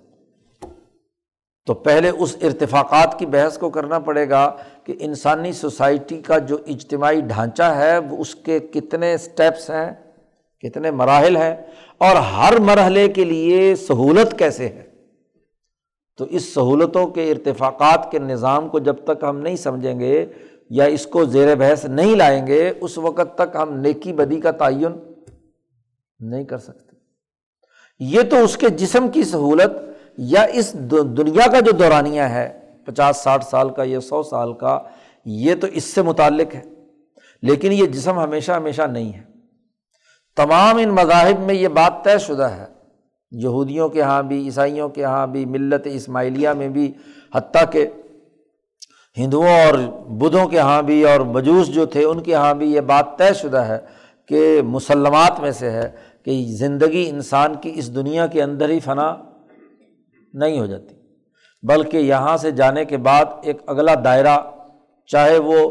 [1.67, 6.57] تو پہلے اس ارتفاقات کی بحث کو کرنا پڑے گا کہ انسانی سوسائٹی کا جو
[6.67, 9.91] اجتماعی ڈھانچہ ہے، وہ اس کے کتنے اسٹیپس ہیں،
[10.61, 11.55] کتنے مراحل ہیں،
[11.99, 14.83] اور ہر مرحلے کے لیے سہولت کیسے ہے۔
[16.17, 20.27] تو اس سہولتوں کے ارتفاقات کے نظام کو جب تک ہم نہیں سمجھیں گے
[20.75, 24.51] یا اس کو زیر بحث نہیں لائیں گے، اس وقت تک ہم نیکی بدی کا
[24.51, 24.93] تعین
[26.21, 26.97] نہیں کر سکتے۔
[27.99, 29.73] یہ تو اس کے جسم کی سہولت
[30.19, 30.73] یا اس
[31.17, 34.79] دنیا کا جو دورانیہ ہے، پچاس، ساٹھ سال کا یا سو سال کا،
[35.25, 36.63] یہ تو اس سے متعلق ہے۔
[37.43, 39.23] لیکن یہ جسم ہمیشہ ہمیشہ نہیں ہے۔
[40.37, 42.67] تمام ان مذاہب میں یہ بات طے شدہ ہے۔
[43.31, 46.93] یہودیوں کے یہاں بھی، عیسائیوں کے یہاں بھی، ملت اسماعیلیہ میں بھی،
[47.35, 47.87] حتیٰ کہ
[49.17, 49.75] ہندوؤں اور
[50.09, 53.35] بدھوں کے یہاں بھی اور مجوس جو تھے ان کے یہاں بھی یہ بات طے
[53.35, 53.79] شدہ ہے
[54.27, 55.91] کہ مسلمات میں سے ہے
[56.25, 59.17] کہ زندگی انسان کی اس دنیا کے اندر ہی فنا
[60.35, 60.95] نہیں ہو جاتی۔
[61.63, 64.39] بلکہ یہاں سے جانے کے بعد ایک اگلا دائرہ،
[65.07, 65.71] چاہے وہ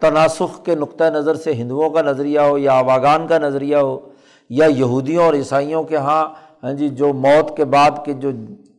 [0.00, 4.08] تناسخ کے نقطۂ نظر سے ہندوؤں کا نظریہ ہو یا آواگان کا نظریہ ہو
[4.48, 6.28] یا یہودیوں اور عیسائیوں کے یہاں
[6.62, 8.30] ہاں جی جو موت کے بعد کے جو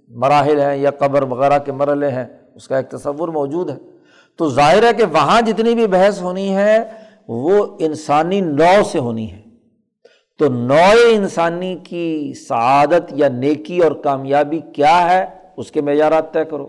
[0.10, 2.26] مراحل ہیں یا قبر وغیرہ کے مرحلے ہیں،
[2.56, 3.95] اس کا ایک تصور موجود ہے۔
[4.38, 6.84] تو ظاہر ہے کہ وہاں جتنی بھی بحث ہونی ہے،
[7.28, 9.42] وہ انسانی نو سے ہونی ہے۔
[10.40, 15.26] تو نو انسانی کی سعادت یا نیکی اور کامیابی کیا ہے،
[15.58, 16.68] اس کے معیارات طے کرو۔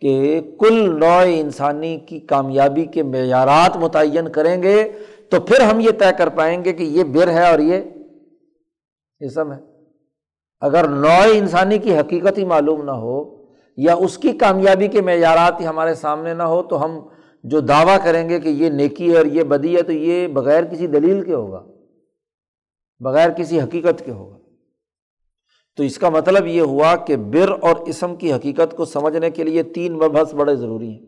[0.00, 4.92] کہ کل نو انسانی کی کامیابی کے معیارات متعین کریں گے،
[5.30, 7.82] تو پھر ہم یہ طے کر پائیں گے کہ یہ بر ہے اور یہ
[9.20, 9.58] اسم ہے۔
[10.60, 13.39] اگر نو انسانی کی حقیقت ہی معلوم نہ ہو
[13.76, 17.08] یا اس کی کامیابی کے معیارات ہی ہمارے سامنے نہ ہو، تو ہم
[17.44, 20.64] جو دعویٰ کریں گے کہ یہ نیکی ہے اور یہ بدی ہے، تو یہ بغیر
[20.64, 21.66] کسی دلیل کے ہوگا۔
[23.00, 24.38] بغیر کسی حقیقت کے ہوگا۔
[25.76, 29.44] تو اس کا مطلب یہ ہوا کہ بر اور اسم کی حقیقت کو سمجھنے کے
[29.44, 31.06] لیے تین مبحث بڑے ضروری ہیں۔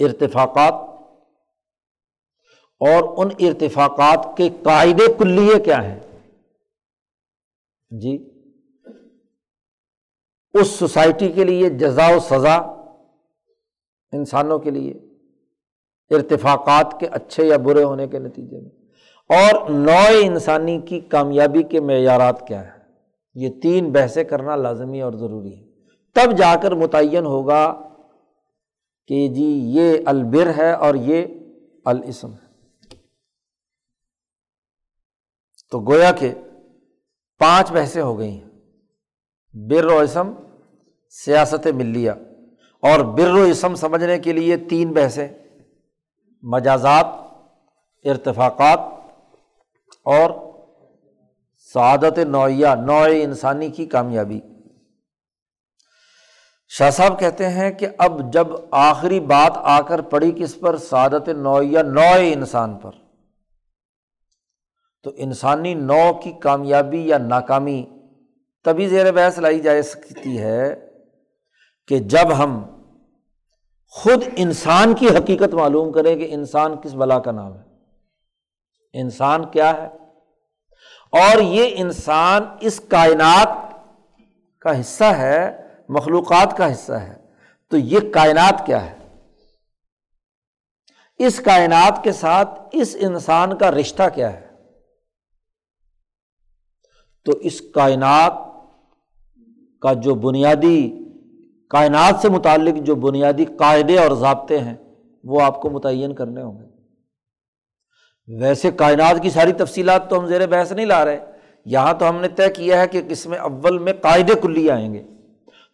[0.00, 0.72] ارتفاقات
[2.80, 6.00] اور ان ارتفاقات کے قاعدے کلیے کیا ہیں؟
[7.90, 8.35] جی۔
[10.60, 12.56] اس سوسائٹی کے لیے جزا و سزا
[14.12, 14.94] انسانوں کے لیے،
[16.10, 18.70] ارتفاقات کے اچھے یا برے ہونے کے نتیجے میں۔
[19.28, 22.92] اور نو انسانی کی کامیابی کے معیارات کیا ہیں؟
[23.34, 25.66] یہ تین بحثیں کرنا لازمی اور ضروری ہے
[26.14, 27.88] تب جا کر متعین ہوگا
[29.06, 31.26] کہ جی یہ البر ہے اور یہ
[31.84, 32.46] الاسم ہے۔
[35.70, 36.34] تو گویا کہ
[37.38, 38.50] پانچ بحثیں ہو گئی ہیں۔
[39.54, 40.32] بر و اسم
[41.24, 42.10] سیاست ملیہ
[42.82, 45.28] اور بر و اسم سمجھنے کے لیے تین بحثیں،
[46.42, 47.06] مجازات،
[48.04, 48.78] ارتفاقات
[50.04, 50.30] اور
[51.72, 54.40] سعادت نوعیہ، نوع انسانی کی کامیابی۔
[56.68, 61.28] شاہ صاحب کہتے ہیں کہ اب جب آخری بات آ کر پڑی کس پر؟ سعادت
[61.28, 62.90] نوعیہ، نوع انسان پر۔
[65.02, 67.86] تو انسانی نو کی کامیابی یا ناکامی،
[68.64, 70.85] تبھی زیر بحث لائی جا سکتی ہے
[71.86, 72.62] کہ جب ہم
[73.88, 77.62] خود انسان کی حقیقت معلوم کریں کہ انسان کس بلا کا نام ہے۔
[78.92, 79.86] انسان کیا ہے؟
[81.12, 83.48] اور یہ انسان اس کائنات
[84.58, 87.16] کا حصہ ہے، مخلوقات کا حصہ ہے۔
[87.68, 88.96] تو یہ کائنات کیا ہے؟
[91.18, 94.48] اس کائنات کے ساتھ اس انسان کا رشتہ کیا ہے؟
[97.24, 98.32] تو اس کائنات
[99.80, 101.05] کا جو بنیادی
[101.70, 104.74] کائنات سے متعلق جو بنیادی قاعدے اور ضابطے ہیں،
[105.24, 106.64] وہ آپ کو متعین کرنے ہوں گے۔
[108.40, 111.24] ویسے کائنات کی ساری تفصیلات تو ہم زیر بحث نہیں لا رہے،
[111.64, 114.94] یہاں تو ہم نے طے کیا ہے کہ کس میں اول میں قاعدے کلی آئیں
[114.94, 115.02] گے۔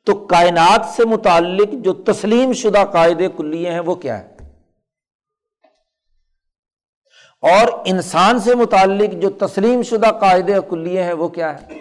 [0.06, 4.30] تو کائنات سے متعلق جو تسلیم شدہ قاعدے کلیے ہیں، وہ کیا ہے
[7.42, 11.80] اور انسان سے متعلق جو تسلیم شدہ قاعدے کلیے ہیں، وہ کیا ہے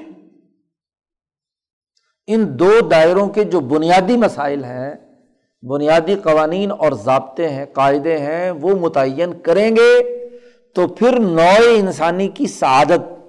[2.33, 4.95] ان دو دائروں کے جو بنیادی مسائل ہیں،
[5.63, 10.03] بنیادی قوانین اور ضابطے ہیں، قاعدے ہیں، وہ متعین کریں گے
[10.75, 13.25] تو پھر نوع انسانی کی سعادت،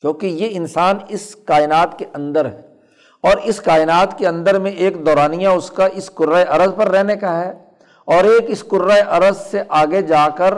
[0.00, 2.60] کیونکہ یہ انسان اس کائنات کے اندر ہے۔
[3.20, 7.16] اور اس کائنات کے اندر میں ایک دورانیہ اس کا اس قرۂۂ عرض پر رہنے
[7.16, 7.52] کا ہے
[8.04, 10.54] اور ایک اس قرۂۂ عرض سے آگے جا کر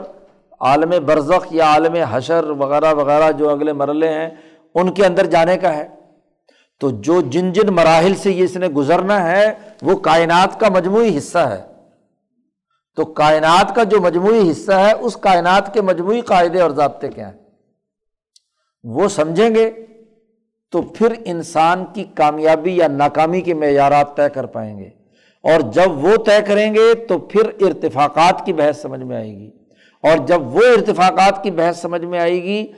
[0.61, 4.30] عالم برزخ یا عالم حشر وغیرہ وغیرہ جو اگلے مرلے ہیں،
[4.74, 5.88] ان کے اندر جانے کا ہے۔
[6.81, 11.18] تو جو جن جن مراحل سے یہ اس نے گزرنا ہے، وہ کائنات کا مجموعی
[11.18, 11.62] حصہ ہے۔
[12.97, 17.33] تو کائنات کا جو مجموعی حصہ ہے، اس کائنات کے مجموعی قاعدے اور ضابطے کیا
[17.33, 17.41] ہیں؟
[18.85, 19.70] وہ سمجھیں گے
[20.70, 24.89] تو پھر انسان کی کامیابی یا ناکامی کے معیارات طے کر پائیں گے۔
[25.43, 29.51] اور جب وہ طے کریں گے تو پھر ارتفاقات کی بحث سمجھ میں آئے گی۔
[30.03, 32.72] اور جب وہ ارتفاقات کی بحث سمجھ میں آئے گی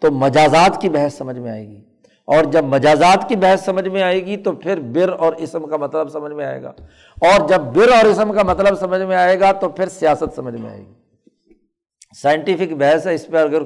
[0.00, 1.93] تو مجازات کی بحث سمجھ میں آئے گی۔
[2.24, 5.76] اور جب مجازات کی بحث سمجھ میں آئے گی تو پھر بر اور اسم کا
[5.76, 6.68] مطلب سمجھ میں آئے گا۔
[7.20, 10.60] اور جب بر اور اسم کا مطلب سمجھ میں آئے گا تو پھر سیاست سمجھ
[10.60, 10.92] میں آئے گی۔
[12.22, 13.62] سائنٹیفک بحث ہے، اس پہ اگر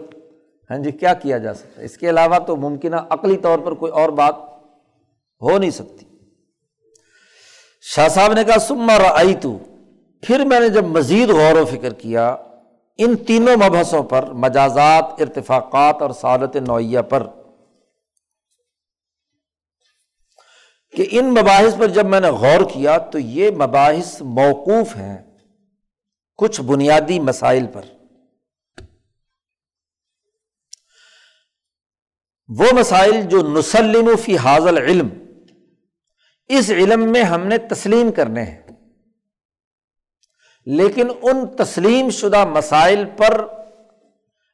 [0.71, 3.73] ہاں جی کیا کیا جا سکتا ہے؟ اس کے علاوہ تو ممکنہ عقلی طور پر
[3.73, 4.35] کوئی اور بات
[5.43, 6.07] ہو نہیں سکتی۔
[7.81, 9.59] شاہ صاحب نے کہا سما رئی تو
[10.23, 12.37] پھر میں نے جب مزید غور و فکر کیا،
[12.99, 17.27] ان تینوں مبحثوں پر مجازات، ارتفاقات اور سعادت نوعیہ پر
[20.97, 25.39] کہ ان مباحث پر جب میں نے غور کیا تو یہ مباحث موقوف ہیں
[26.37, 27.83] کچھ بنیادی مسائل پر۔
[32.49, 35.09] وہ مسائل جو نسلم فی حاضل علم
[36.47, 38.63] اس علم میں ہم نے تسلیم کرنے ہیں۔
[40.67, 43.47] لیکن ان تسلیم شدہ مسائل پر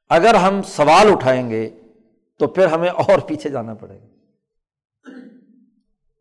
[0.08, 1.70] اگر ہم سوال اٹھائیں گے
[2.38, 4.13] تو پھر ہمیں اور پیچھے جانا پڑے گا۔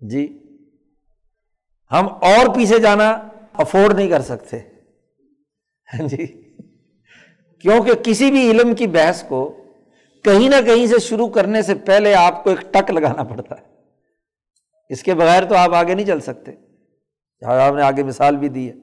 [0.09, 0.39] جی۔
[1.91, 3.09] ہم اور پیچھے جانا
[3.53, 4.59] افورڈ نہیں کر سکتے۔
[5.93, 6.27] ہاں جی۔
[7.61, 9.63] کیونکہ کسی بھی علم کی بحث کو
[10.23, 13.65] کہیں نہ کہیں سے شروع کرنے سے پہلے آپ کو ایک ٹک لگانا پڑتا ہے۔
[14.89, 16.51] اس کے بغیر تو آپ آگے نہیں چل سکتے۔
[17.45, 18.73] آپ نے آگے مثال بھی دی ہے۔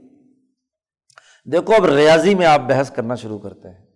[1.52, 3.86] دیکھو، اب ریاضی میں آپ بحث کرنا شروع کرتے ہیں۔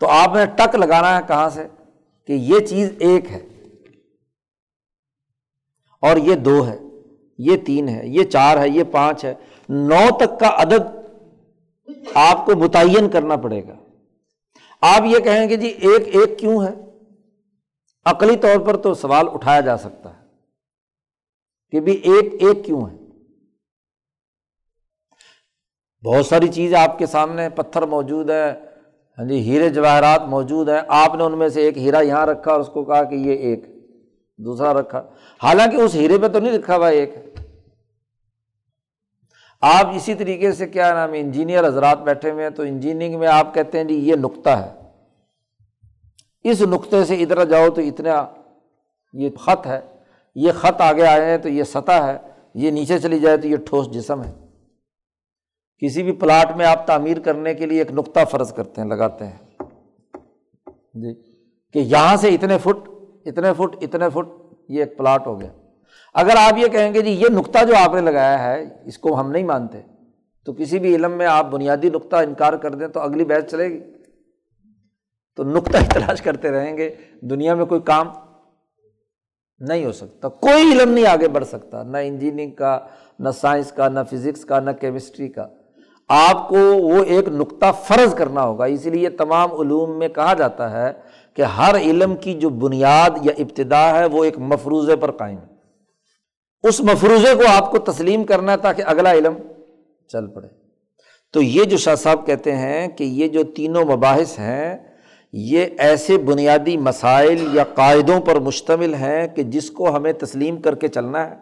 [0.00, 1.66] تو آپ نے ٹک لگانا ہے کہاں سے؟
[2.26, 3.46] کہ یہ چیز ایک ہے۔
[6.00, 6.78] اور یہ دو ہے
[7.38, 9.34] یہ تین ہے یہ چار ہے یہ پانچ ہے
[9.68, 10.96] نو تک کا عدد
[12.14, 13.74] آپ کو متعین کرنا پڑے گا۔
[14.80, 16.70] آپ یہ کہیں کہ جی ایک ایک کیوں ہے؟
[18.04, 20.20] عقلی طور پر تو سوال اٹھایا جا سکتا ہے
[21.70, 22.96] کہ بھی ایک ایک کیوں ہے؟
[26.04, 28.50] بہت ساری چیزیں آپ کے سامنے پتھر موجود ہے
[29.18, 32.52] ہاں جی ہیرے جواہرات موجود ہیں۔ آپ نے ان میں سے ایک ہیرا یہاں رکھا
[32.52, 33.79] اور اس کو کہا کہ یہ ایک۔
[34.44, 35.02] دوسرا رکھا۔
[35.42, 37.14] حالانکہ اس ہیرے پہ تو نہیں لکھا ہوا ایک۔
[39.60, 43.54] آپ اسی طریقے سے کیا نام انجینئر حضرات بیٹھے ہوئے ہیں، تو انجینئرنگ میں آپ
[43.54, 44.74] کہتے ہیں جی یہ نقطہ ہے۔
[46.44, 48.26] اس نقطے سے ادھر جاؤ تو اتنا
[49.12, 49.80] یہ خط ہے۔
[50.34, 52.18] یہ خط آگے آئے ہیں تو یہ سطح ہے۔
[52.54, 54.32] یہ نیچے چلی جائے تو یہ ٹھوس جسم ہے۔
[55.78, 59.26] کسی بھی پلاٹ میں آپ تعمیر کرنے کے لیے ایک نقطہ فرض کرتے ہیں، لگاتے
[59.26, 59.38] ہیں۔
[60.94, 61.14] جی
[61.72, 62.89] کہ یہاں سے اتنے فٹ
[63.24, 65.48] اتنے فٹ اتنے فٹ، یہ ایک پلاٹ ہو گیا۔
[66.14, 69.20] اگر آپ یہ کہیں گے جی یہ نقطہ جو آپ نے لگایا ہے، اس کو
[69.20, 69.80] ہم نہیں مانتے،
[70.44, 73.68] تو کسی بھی علم میں آپ بنیادی نقطہ انکار کر دیں تو اگلی بحث چلے
[73.68, 73.80] گی۔
[75.36, 76.90] تو نقطہ تلاش کرتے رہیں گے،
[77.20, 78.08] دنیا میں کوئی کام
[79.60, 82.78] نہیں ہو سکتا، کوئی علم نہیں آگے بڑھ سکتا، نہ انجینئرنگ کا،
[83.18, 85.46] نہ سائنس کا، نہ فزکس کا، نہ کیمسٹری کا۔
[86.08, 90.70] آپ کو وہ ایک نقطہ فرض کرنا ہوگا، اسی لیے تمام علوم میں کہا جاتا
[90.70, 90.92] ہے
[91.34, 95.50] کہ ہر علم کی جو بنیاد یا ابتدا ہے وہ ایک مفروضے پر قائم ہے۔
[96.62, 99.34] اس مفروضے کو آپ کو تسلیم کرنا ہے تاکہ اگلا علم
[100.08, 100.48] چل پڑے۔
[101.32, 104.78] تو یہ جو شاہ صاحب کہتے ہیں کہ یہ جو تینوں مباحث ہیں،
[105.32, 110.74] یہ ایسے بنیادی مسائل یا قاعدوں پر مشتمل ہیں کہ جس کو ہمیں تسلیم کر
[110.74, 111.34] کے چلنا ہے۔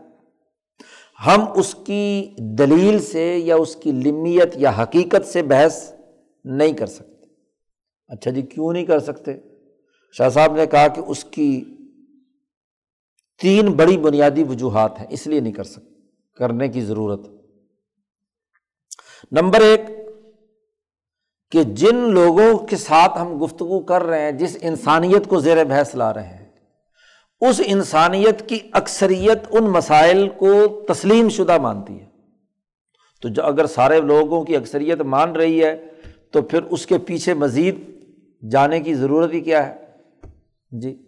[1.26, 5.92] ہم اس کی دلیل سے یا اس کی لمیت یا حقیقت سے بحث
[6.44, 7.26] نہیں کر سکتے۔
[8.08, 9.32] اچھا جی کیوں نہیں کر سکتے؟
[10.12, 11.64] شاہ صاحب نے کہا کہ اس کی
[13.40, 15.94] تین بڑی بنیادی وجوہات ہیں، اس لیے نہیں کر سکتے
[16.34, 17.20] کرنے کی ضرورت۔
[19.32, 19.80] نمبر ایک،
[21.50, 25.94] کہ جن لوگوں کے ساتھ ہم گفتگو کر رہے ہیں، جس انسانیت کو زیر بحث
[25.94, 26.48] لا رہے ہیں،
[27.40, 32.06] اس انسانیت کی اکثریت ان مسائل کو تسلیم شدہ مانتی ہے۔
[33.22, 35.86] تو جو اگر سارے لوگوں کی اکثریت مان رہی ہے،
[36.30, 37.80] تو پھر اس کے پیچھے مزید
[38.50, 39.87] جانے کی ضرورت ہی کیا ہے؟
[40.70, 40.98] جی۔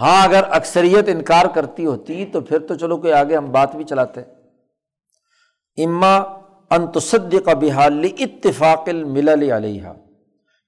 [0.00, 3.84] ہاں اگر اکثریت انکار کرتی ہوتی تو پھر تو چلو کہ آگے ہم بات بھی
[3.84, 4.20] چلاتے۔
[5.84, 6.16] اما
[6.70, 9.82] انتصد کا بحال اتفاق المل علیہ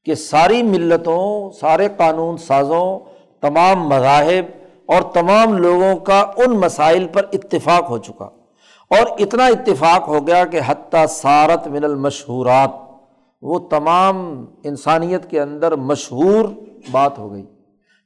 [0.04, 2.98] کہ ساری ملتوں، سارے قانون سازوں،
[3.40, 4.44] تمام مذاہب
[4.86, 8.24] اور تمام لوگوں کا ان مسائل پر اتفاق ہو چکا۔
[8.90, 12.70] اور اتنا اتفاق ہو گیا کہ حتیٰ سارت من المشہورات،
[13.42, 16.44] وہ تمام انسانیت کے اندر مشہور
[16.90, 17.46] بات ہو گئی۔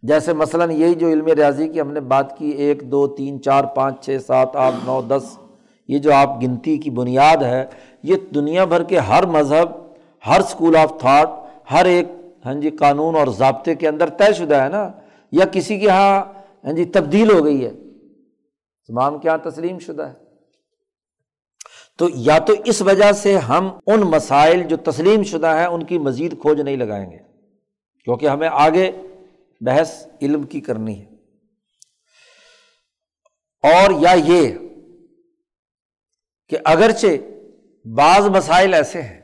[0.03, 3.65] جیسے مثلاً یہی جو علم ریاضی کی ہم نے بات کی، ایک، دو، تین، چار،
[3.65, 5.39] پانچ، چھ، سات، آٹھ، نو، دس،
[5.89, 7.67] یہ جو آپ گنتی کی بنیاد ہے،
[8.03, 9.69] یہ دنیا بھر کے ہر مذہب،
[10.27, 11.29] ہر اسکول آف تھاٹ
[11.71, 12.07] ہر ایک
[12.47, 14.91] ہاں جی قانون اور ضابطے کے اندر طے شدہ ہے نا،
[15.33, 16.25] یا کسی کے یہاں
[16.65, 17.71] ہاں جی تبدیل ہو گئی ہے۔
[18.89, 20.13] تمام کے یہاں تسلیم شدہ ہے۔
[21.99, 25.99] تو یا تو اس وجہ سے ہم ان مسائل جو تسلیم شدہ ہیں، ان کی
[25.99, 27.19] مزید کھوج نہیں لگائیں گے،
[28.05, 28.91] کیونکہ ہمیں آگے
[29.65, 31.13] بحث علم کی کرنی ہے۔
[33.63, 34.59] اور یا یہ
[36.49, 37.07] کہ اگرچہ
[37.89, 39.21] بعض مسائل ایسے ہیں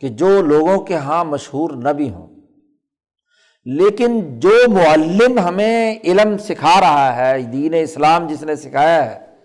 [0.00, 2.36] کہ جو لوگوں کے یہاں مشہور نہ بھی ہوں،
[3.64, 9.36] لیکن جو معلم ہمیں علم سکھا رہا ہے، دین اسلام جس نے سکھایا ہے،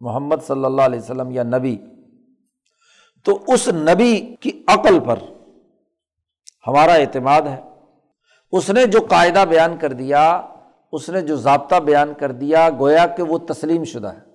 [0.00, 1.78] محمد صلی اللہ علیہ وسلم یا نبی،
[3.24, 5.18] تو اس نبی کی عقل پر
[6.66, 7.69] ہمارا اعتماد ہے۔
[8.52, 10.42] اس نے جو قاعدہ بیان کر دیا،
[10.92, 14.30] اس نے جو ضابطہ بیان کر دیا، گویا کہ وہ تسلیم شدہ ہے۔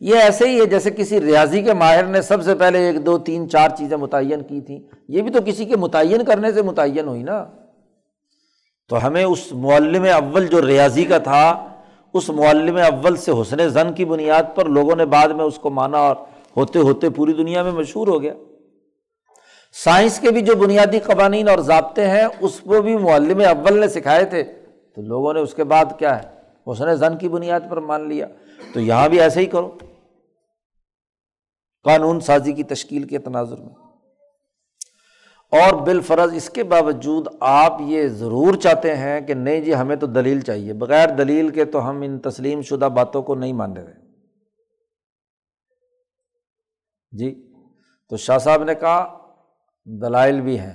[0.00, 3.18] یہ ایسے ہی ہے جیسے کسی ریاضی کے ماہر نے سب سے پہلے ایک، دو،
[3.18, 7.08] تین، چار چیزیں متعین کی تھیں۔ یہ بھی تو کسی کے متعین کرنے سے متعین
[7.08, 7.44] ہوئی نا۔
[8.88, 11.68] تو ہمیں اس معلم اول جو ریاضی کا تھا،
[12.14, 15.70] اس معلم اول سے حسن زن کی بنیاد پر لوگوں نے بعد میں اس کو
[15.70, 16.16] مانا اور
[16.56, 18.34] ہوتے ہوتے پوری دنیا میں مشہور ہو گیا۔
[19.72, 23.88] سائنس کے بھی جو بنیادی قوانین اور ضابطے ہیں، اس کو بھی معلم اول نے
[23.88, 24.42] سکھائے تھے۔
[24.94, 26.28] تو لوگوں نے اس کے بعد کیا ہے؟
[26.72, 28.26] حسن زن کی بنیاد پر مان لیا۔
[28.74, 29.78] تو یہاں بھی ایسے ہی کرو۔
[31.82, 33.74] قانون سازی کی تشکیل کے تناظر میں۔
[35.52, 40.06] اور بالفرض اس کے باوجود آپ یہ ضرور چاہتے ہیں کہ نہیں جی ہمیں تو
[40.06, 43.92] دلیل چاہیے۔ بغیر دلیل کے تو ہم ان تسلیم شدہ باتوں کو نہیں مان رہے
[47.18, 47.52] جی؟
[48.08, 49.18] تو شاہ صاحب نے کہا
[49.84, 50.72] دلائل بھی ہیں۔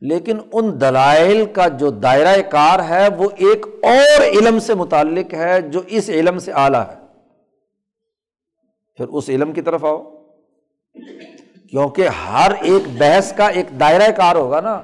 [0.00, 5.60] لیکن ان دلائل کا جو دائرۂ کار ہے، وہ ایک اور علم سے متعلق ہے
[5.60, 6.94] جو اس علم سے اعلیٰ ہے۔
[8.96, 10.02] پھر اس علم کی طرف آؤ۔
[11.70, 14.82] کیونکہ ہر ایک بحث کا ایک دائرۂ کار ہوگا نا۔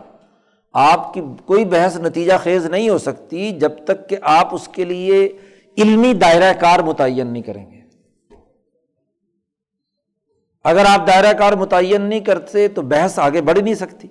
[0.73, 4.85] آپ کی کوئی بحث نتیجہ خیز نہیں ہو سکتی جب تک کہ آپ اس کے
[4.85, 5.39] لیے
[5.79, 7.84] علمی دائرۂ کار متعین نہیں کریں گے۔
[10.65, 14.09] اگر آپ دائرۂ کار متعین نہیں کرتے تو بحث آگے بڑھ نہیں سکتی۔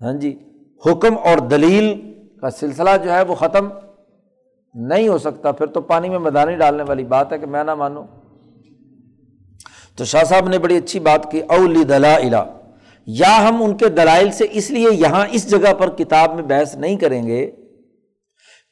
[0.00, 0.38] ہاں جی
[0.86, 3.68] حکم اور دلیل کا سلسلہ جو ہے وہ ختم
[4.74, 7.74] نہیں ہو سکتا۔ پھر تو پانی میں مدانی ڈالنے والی بات ہے کہ میں نہ
[7.74, 8.04] مانوں۔
[9.96, 12.16] تو شاہ صاحب نے بڑی اچھی بات کی اولی دلا
[13.06, 16.74] یا ہم ان کے دلائل سے اس لیے یہاں اس جگہ پر کتاب میں بحث
[16.74, 17.50] نہیں کریں گے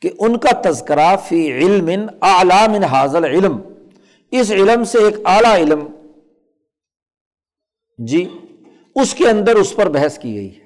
[0.00, 1.90] کہ ان کا تذکرہ فی علم
[2.22, 3.60] اعلی من حاضل علم۔
[4.30, 5.84] اس علم سے ایک اعلیٰ علم
[7.98, 8.28] جی
[8.94, 10.64] اس کے اندر اس پر بحث کی گئی ہے۔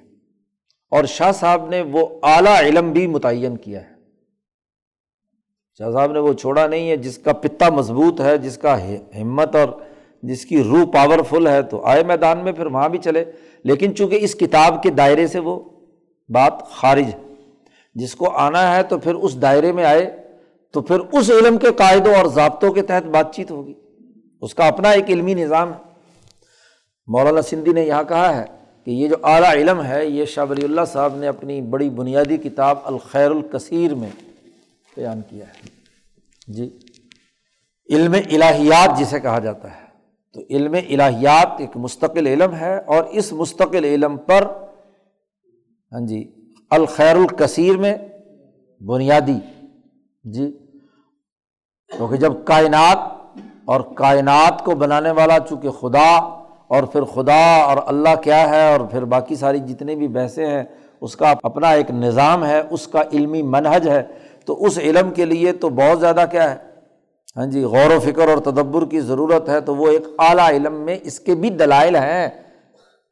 [0.90, 3.94] اور شاہ صاحب نے وہ اعلیٰ علم بھی متعین کیا ہے۔
[5.78, 8.88] شاہ صاحب نے وہ چھوڑا نہیں ہے، جس کا پتا مضبوط ہے، جس کا
[9.20, 9.68] ہمت اور
[10.22, 13.24] جس کی روح پاورفل ہے تو آئے میدان میں، پھر وہاں بھی چلے۔
[13.64, 15.60] لیکن چونکہ اس کتاب کے دائرے سے وہ
[16.28, 17.34] بات خارج ہے،
[17.94, 20.16] جس کو آنا ہے تو پھر اس دائرے میں آئے،
[20.72, 23.74] تو پھر اس علم کے قاعدوں اور ضابطوں کے تحت بات چیت ہوگی۔
[24.40, 25.87] اس کا اپنا ایک علمی نظام ہے۔
[27.08, 28.44] مولانا سندھی نے یہاں کہا ہے
[28.84, 32.36] کہ یہ جو اعلیٰ علم ہے، یہ شاہ ولی اللہ صاحب نے اپنی بڑی بنیادی
[32.36, 34.10] کتاب الخیر الکثیر میں
[34.96, 35.68] بیان کیا ہے۔
[36.46, 36.78] جی
[37.88, 39.86] علم الہیات جسے کہا جاتا ہے۔
[40.32, 44.46] تو علم الہیات ایک مستقل علم ہے اور اس مستقل علم پر
[45.92, 46.32] ہاں جی
[46.70, 47.94] الخیر الکثیر میں
[48.80, 49.38] بنیادی
[50.24, 50.50] جی
[51.90, 52.98] کیونکہ جب کائنات
[53.64, 56.37] اور کائنات کو بنانے والا، چونکہ خدا
[56.68, 60.64] اور پھر خدا اور اللہ کیا ہے اور پھر باقی ساری جتنے بھی بحثیں ہیں،
[61.00, 64.02] اس کا اپنا ایک نظام ہے، اس کا علمی منحج ہے۔
[64.44, 66.56] تو اس علم کے لیے تو بہت زیادہ کیا ہے؟
[67.36, 70.74] ہاں جی غور و فکر اور تدبر کی ضرورت ہے۔ تو وہ ایک اعلیٰ علم
[70.74, 72.28] میں اس کے بھی دلائل ہیں۔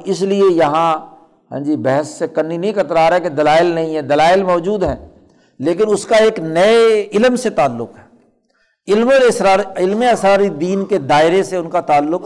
[0.04, 1.06] اس لیے یہاں
[1.50, 5.08] ہاں جی بحث سے کنی نہیں کترا رہا کہ دلائل نہیں ہے دلائل موجود ہیں۔
[5.58, 8.06] لیکن اس کا ایک نئے علم سے تعلق ہے۔
[8.92, 12.22] علم اسرار علم اسرار دین کے دائرے سے ان کا تعلق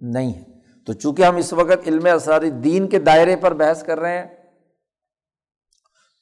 [0.00, 0.42] نہیں ہے۔
[0.86, 4.26] تو چونکہ ہم اس وقت علم اسرار دین کے دائرے پر بحث کر رہے ہیں،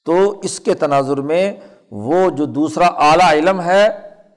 [0.04, 1.52] تو اس کے تناظر میں
[1.90, 3.88] وہ جو دوسرا اعلیٰ علم ہے،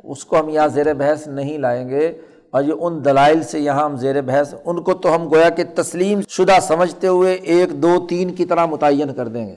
[0.04, 3.86] اس کو ہم یہاں زیر بحث نہیں لائیں گے۔ اور یہ ان دلائل سے یہاں
[3.86, 8.08] ہم زیر بحث، ان کو تو ہم گویا کہ تسلیم شدہ سمجھتے ہوئے ایک، دو،
[8.08, 9.56] تین کی طرح متعین کر دیں گے۔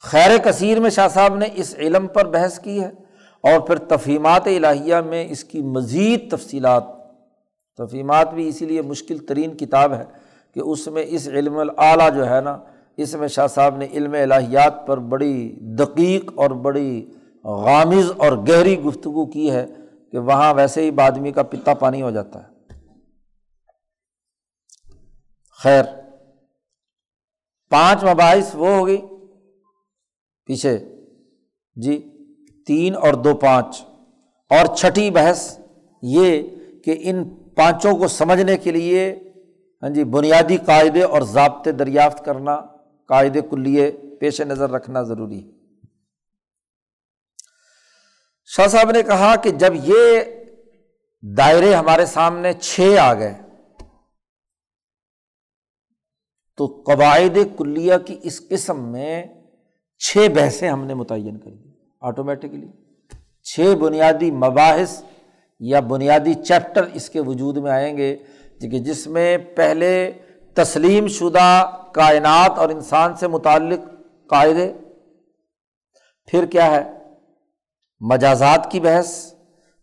[0.00, 2.90] خیر کثیر میں شاہ صاحب نے اس علم پر بحث کی ہے۔
[3.42, 6.84] اور پھر تفہیمات الہیہ میں اس کی مزید تفصیلات،
[7.78, 10.04] تفہیمات بھی اسی لیے مشکل ترین کتاب ہے
[10.54, 12.58] کہ اس میں اس علم اعلیٰ جو ہے نا،
[12.96, 17.10] اس میں شاہ صاحب نے علم الہیات پر بڑی دقیق اور بڑی
[17.44, 19.66] غامض اور گہری گفتگو کی ہے
[20.12, 22.52] کہ وہاں ویسے ہی آدمی کا پتا پانی ہو جاتا ہے۔
[25.62, 25.84] خیر،
[27.70, 28.96] پانچ مباحث وہ ہوگی
[30.46, 30.78] پیچھے۔
[31.76, 32.11] جی؟
[32.66, 33.84] تین اور دو پانچ۔
[34.50, 35.60] اور چھٹی بحث
[36.02, 36.42] یہ
[36.84, 39.28] کہ ان پانچوں کو سمجھنے کے لیے
[39.82, 42.60] ہاں جی بنیادی قاعدے اور ضابطے دریافت کرنا،
[43.08, 43.90] قاعدے کلیے
[44.20, 45.52] پیش نظر رکھنا ضروری۔ ہے
[48.44, 50.20] شاہ صاحب نے کہا کہ جب یہ
[51.36, 53.34] دائرے ہمارے سامنے چھ آ گئے،
[56.56, 59.24] تو قواعد کلیہ کی اس قسم میں
[59.98, 61.71] چھ بحثیں ہم نے متعین کر دی۔
[62.02, 62.66] آٹومیٹکلی
[63.44, 65.02] چھ بنیادی مباحث
[65.60, 68.16] یا بنیادی چیپٹر اس کے وجود میں آئیں گے
[68.60, 70.12] کہ جس میں پہلے
[70.54, 73.80] تسلیم شدہ کائنات اور انسان سے متعلق
[74.28, 74.72] قاعدے،
[76.26, 76.82] پھر کیا ہے؟
[78.00, 79.34] مجازات کی بحث،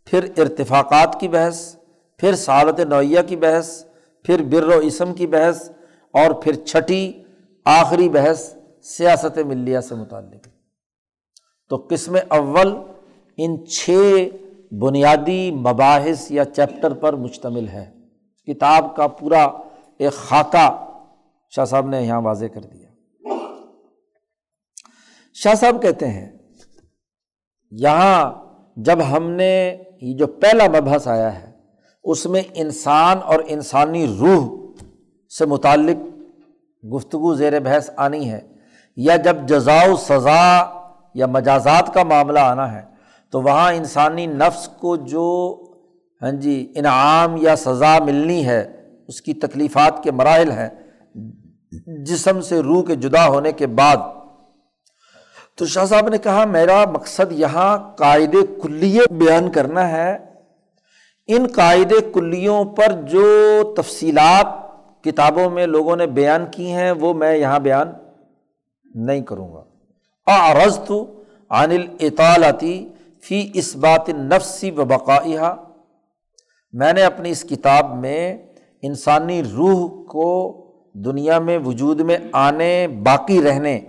[0.07, 1.75] پھر ارتفاقات کی بحث،
[2.19, 3.85] پھر سعادت نوعیہ کی بحث،
[4.25, 5.69] پھر بر و اسم کی بحث
[6.13, 7.11] اور پھر چھٹی
[7.65, 8.53] آخری بحث
[8.83, 10.47] سیاست ملیہ سے متعلق۔
[11.69, 12.73] تو قسم اول
[13.37, 14.27] ان چھ
[14.71, 17.85] بنیادی مباحث یا چیپٹر پر مشتمل ہے۔
[18.47, 19.43] کتاب کا پورا
[19.99, 20.67] ایک خاکہ
[21.53, 22.87] شاہ صاحب نے یہاں واضح کر دیا۔
[25.35, 26.27] شاہ صاحب کہتے ہیں،
[27.71, 28.31] یہاں
[28.77, 31.51] جب ہم نے یہ جو پہلا مبحث آیا ہے،
[32.05, 34.47] اس میں انسان اور انسانی روح
[35.31, 35.97] سے متعلق
[36.83, 38.39] گفتگو زیر بحث آنی ہے،
[38.97, 40.43] یا جب جزا و سزا
[41.13, 42.81] یا مجازات کا معاملہ آنا ہے،
[43.31, 45.55] تو وہاں انسانی نفس کو جو
[46.21, 48.71] ہاں جی انعام یا سزا ملنی ہے،
[49.07, 50.69] اس کی تکلیفات کے مراحل ہیں،
[52.05, 53.97] جسم سے روح کے جدا ہونے کے بعد۔
[55.55, 60.17] تو شاہ صاحب نے کہا، میرا مقصد یہاں قاعدے کلیے بیان کرنا ہے۔
[61.27, 63.23] ان قاعدے کلیوں پر جو
[63.77, 64.47] تفصیلات
[65.03, 67.91] کتابوں میں لوگوں نے بیان کی ہیں، وہ میں یہاں بیان
[68.95, 69.63] نہیں کروں گا۔
[70.29, 72.89] آرز تو عن الاطالتی
[73.21, 75.53] فی اس بات نفسی و بقائیہ
[76.71, 78.37] میں نے اپنی اس کتاب میں
[78.81, 80.55] انسانی روح کو
[80.93, 83.79] دنیا میں وجود میں آنے، باقی رہنے،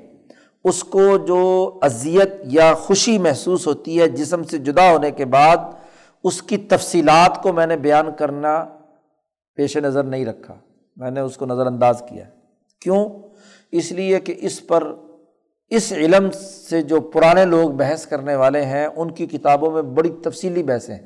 [0.64, 5.56] اس کو جو اذیت یا خوشی محسوس ہوتی ہے، جسم سے جدا ہونے کے بعد
[6.24, 8.64] اس کی تفصیلات کو میں نے بیان کرنا
[9.54, 10.54] پیش نظر نہیں رکھا۔
[10.96, 12.24] میں نے اس کو نظر انداز کیا۔
[12.80, 13.08] کیوں؟
[13.72, 14.94] اس لیے کہ اس پر
[15.70, 16.30] اس علم
[16.70, 20.94] سے جو پرانے لوگ بحث کرنے والے ہیں، ان کی کتابوں میں بڑی تفصیلی بحثیں
[20.94, 21.02] ہیں۔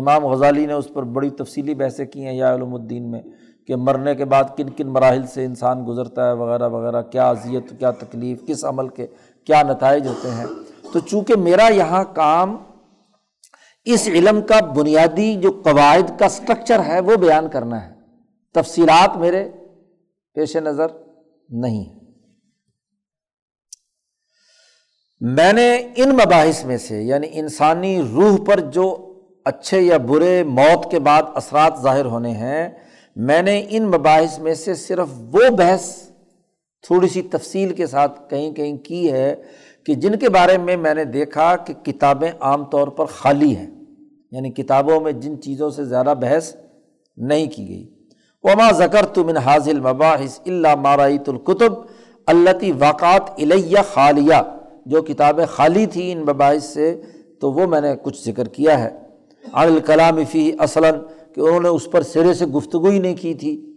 [0.00, 3.22] امام غزالی نے اس پر بڑی تفصیلی بحثیں کی ہیں یا علوم الدین میں،
[3.66, 7.78] کہ مرنے کے بعد کن کن مراحل سے انسان گزرتا ہے وغیرہ وغیرہ، کیا اذیت،
[7.78, 9.06] کیا تکلیف، کس عمل کے
[9.44, 10.46] کیا نتائج ہوتے ہیں۔
[10.92, 12.56] تو چونکہ میرا یہاں کام
[13.84, 17.92] اس علم کا بنیادی جو قواعد کا اسٹرکچر ہے، وہ بیان کرنا ہے۔
[18.54, 19.48] تفصیلات میرے
[20.34, 20.86] پیش نظر
[21.48, 21.95] نہیں۔ ہیں
[25.20, 29.12] میں نے ان مباحث میں سے یعنی انسانی روح پر جو
[29.44, 32.68] اچھے یا برے موت کے بعد اثرات ظاہر ہونے ہیں،
[33.16, 35.96] میں نے ان مباحث میں سے صرف وہ بحث
[36.82, 39.42] تھوڑی سی تفصیل کے ساتھ کہیں کہیں کی ہے
[39.84, 43.70] کہ جن کے بارے میں میں نے دیکھا کہ کتابیں عام طور پر خالی ہیں
[44.30, 46.56] یعنی کتابوں میں جن چیزوں سے زیادہ بحث
[47.16, 47.86] نہیں کی گئی۔
[48.42, 51.72] وما ذکر تو من حاضل مباحث اللہ مارائیت القتب
[52.26, 54.42] التی واقعات الیہ خالیہ
[54.86, 57.00] جو کتابیں خالی تھیں ان مباحث سے،
[57.40, 58.90] تو وہ میں نے کچھ ذکر کیا ہے۔
[59.52, 60.94] عن الکلام فی اصلاً،
[61.34, 63.72] کہ انہوں نے اس پر سرے سے گفتگو ہی نہیں کی تھی۔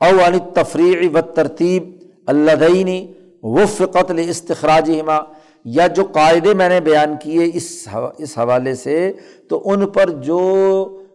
[0.00, 1.82] او عن تفریح و ترتیب
[2.26, 3.06] اللہ دینی
[3.42, 5.18] وف قتل استخراج ہما
[5.64, 7.88] یا جو قاعدے میں نے بیان کیے اس
[8.18, 9.12] اس حوالے سے،
[9.48, 10.40] تو ان پر جو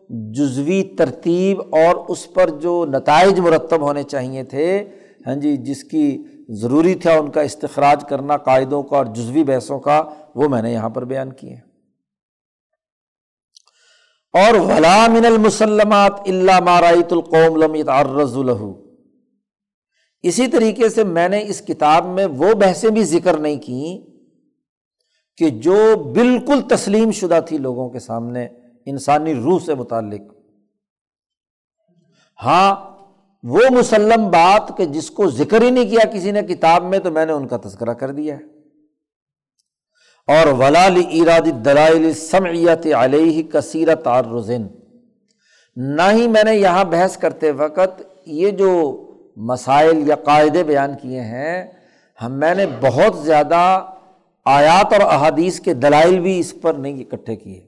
[0.10, 4.84] جزوی ترتیب اور اس پر جو نتائج مرتب ہونے چاہیے تھے
[5.28, 6.18] ہاں جی جس کی
[6.50, 10.04] ضروری تھا ان کا استخراج کرنا قاعدوں کا اور جزوی بحثوں کا،
[10.36, 11.56] وہ میں نے یہاں پر بیان کیے
[14.34, 18.72] اور غلام المسلمات اللہ مارائط القوم لم يتعرض له۔
[20.24, 24.06] اسی طریقے سے میں نے اس کتاب میں وہ بحثیں بھی ذکر نہیں کی
[25.38, 28.48] کہ جو بالکل تسلیم شدہ تھی لوگوں کے سامنے،
[28.86, 30.22] انسانی روح سے متعلق۔
[32.44, 32.93] ہاں
[33.44, 37.12] وہ مسلم بات کہ جس کو ذکر ہی نہیں کیا کسی نے کتاب میں تو
[37.12, 38.44] میں نے ان کا تذکرہ کر دیا ہے۔
[40.28, 44.62] اور ولال اراد دلائل سمعیت علیہ کثیرت اور رزن
[45.76, 49.00] نہ ہی میں نے یہاں بحث کرتے وقت یہ جو
[49.38, 51.72] مسائل یا قاعدے بیان کیے ہیں،
[52.22, 53.86] ہم میں نے بہت زیادہ
[54.46, 57.68] آیات اور احادیث کے دلائل بھی اس پر نہیں اکٹھے کیے۔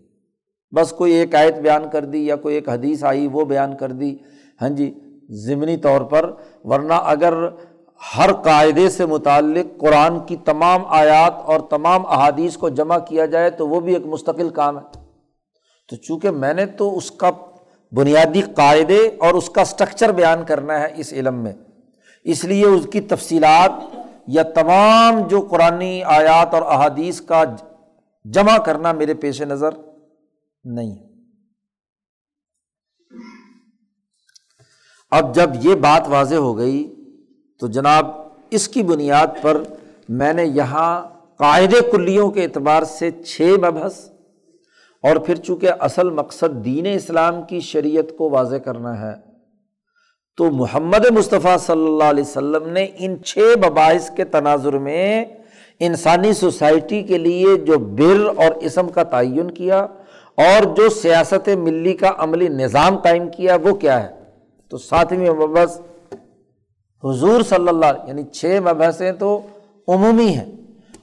[0.72, 3.92] بس کوئی ایک آیت بیان کر دی یا کوئی ایک حدیث آئی وہ بیان کر
[3.92, 4.18] دی۔
[4.62, 4.94] ہاں جی
[5.30, 6.32] ضمنی طور پر،
[6.64, 7.34] ورنہ اگر
[8.18, 13.50] ہر قاعدے سے متعلق قرآن کی تمام آیات اور تمام احادیث کو جمع کیا جائے
[13.50, 14.84] تو وہ بھی ایک مستقل کام ہے۔
[15.90, 17.32] تو چونکہ میں نے تو اس کا
[17.92, 21.54] بنیادی قاعدے اور اس کا اسٹرکچر بیان کرنا ہے اس علم میں،
[22.24, 23.72] اس لیے اس کی تفصیلات
[24.28, 27.44] یا تمام جو قرآن آیات اور احادیث کا
[28.26, 29.70] جمع کرنا میرے پیش نظر
[30.64, 31.15] نہیں۔
[35.18, 36.84] اب جب یہ بات واضح ہو گئی
[37.62, 38.08] تو جناب
[38.52, 39.62] اس کی بنیاد پر
[40.10, 40.90] میں نے یہاں
[41.40, 44.00] قاعدے کلیوں کے اعتبار سے چھ مبحث
[45.04, 49.14] اور پھر چونکہ اصل مقصد دین اسلام کی شریعت کو واضح کرنا ہے،
[50.38, 55.26] تو محمد مصطفیٰ صلی اللہ علیہ وسلم نے ان چھ مباحث کے تناظر میں
[55.88, 59.80] انسانی سوسائٹی کے لیے جو بر اور اسم کا تعین کیا
[60.38, 64.14] اور جو سیاست ملی کا عملی نظام قائم کیا، وہ کیا ہے؟
[64.70, 65.80] تو ساتویں مبحث
[67.04, 69.42] حضور صلی اللہ یعنی چھ مبحثیں تو
[69.88, 70.56] عمومی ہیں۔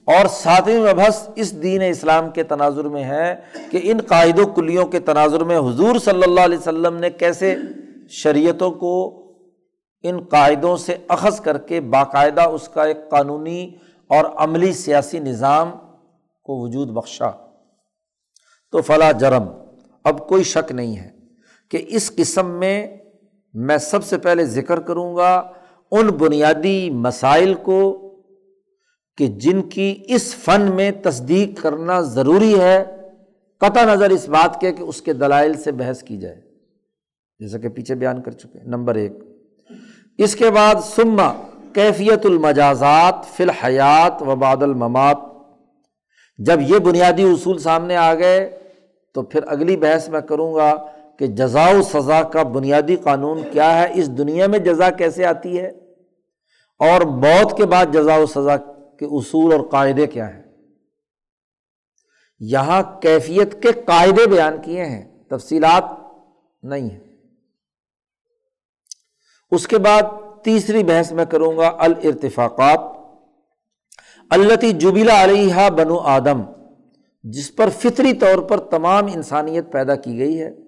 [0.04, 3.34] اور ساتویں مبحث اس دین اسلام کے تناظر میں ہے
[3.70, 7.56] کہ ان قاعد و کلیوں کے تناظر میں حضور صلی اللہ علیہ وسلم نے کیسے
[8.08, 9.22] شریعتوں کو
[10.02, 13.70] ان قاعدوں سے اخذ کر کے باقاعدہ اس کا ایک قانونی
[14.08, 15.70] اور عملی سیاسی نظام
[16.42, 17.30] کو وجود بخشا۔
[18.70, 19.44] تو فلاں جرم۔
[20.04, 21.10] اب کوئی شک نہیں ہے
[21.70, 22.96] کہ اس قسم میں
[23.54, 25.52] میں سب سے پہلے ذکر کروں گا
[25.90, 27.98] ان بنیادی مسائل کو
[29.16, 32.84] کہ جن کی اس فن میں تصدیق کرنا ضروری ہے،
[33.60, 36.40] قطع نظر اس بات کے کہ اس کے دلائل سے بحث کی جائے۔
[37.38, 39.12] جیسا کہ پیچھے بیان کر چکے نمبر ایک،
[40.18, 41.32] اس کے بعد سما
[41.72, 45.18] کیفیت المجازات فی الحیات و باد الممات۔
[46.38, 48.58] جب یہ بنیادی اصول سامنے آ گئے
[49.14, 50.86] تو پھر اگلی بحث میں کروں گا
[51.18, 55.60] کہ جزا و سزا کا بنیادی قانون کیا ہے، اس دنیا میں جزا کیسے آتی
[55.60, 55.68] ہے؟
[56.78, 58.56] اور موت کے بعد جزا و سزا
[58.98, 60.42] کے اصول اور قاعدے کیا ہیں؟
[62.40, 65.84] یہاں کیفیت کے قاعدے بیان کیے ہیں، تفصیلات
[66.62, 67.00] نہیں ہیں۔
[69.50, 70.02] اس کے بعد
[70.44, 72.80] تیسری بحث میں کروں گا الرتفاقات
[74.30, 76.42] التی جبیلا علیہ بنو آدم،
[77.22, 80.61] جس پر فطری طور پر تمام انسانیت پیدا کی گئی ہے۔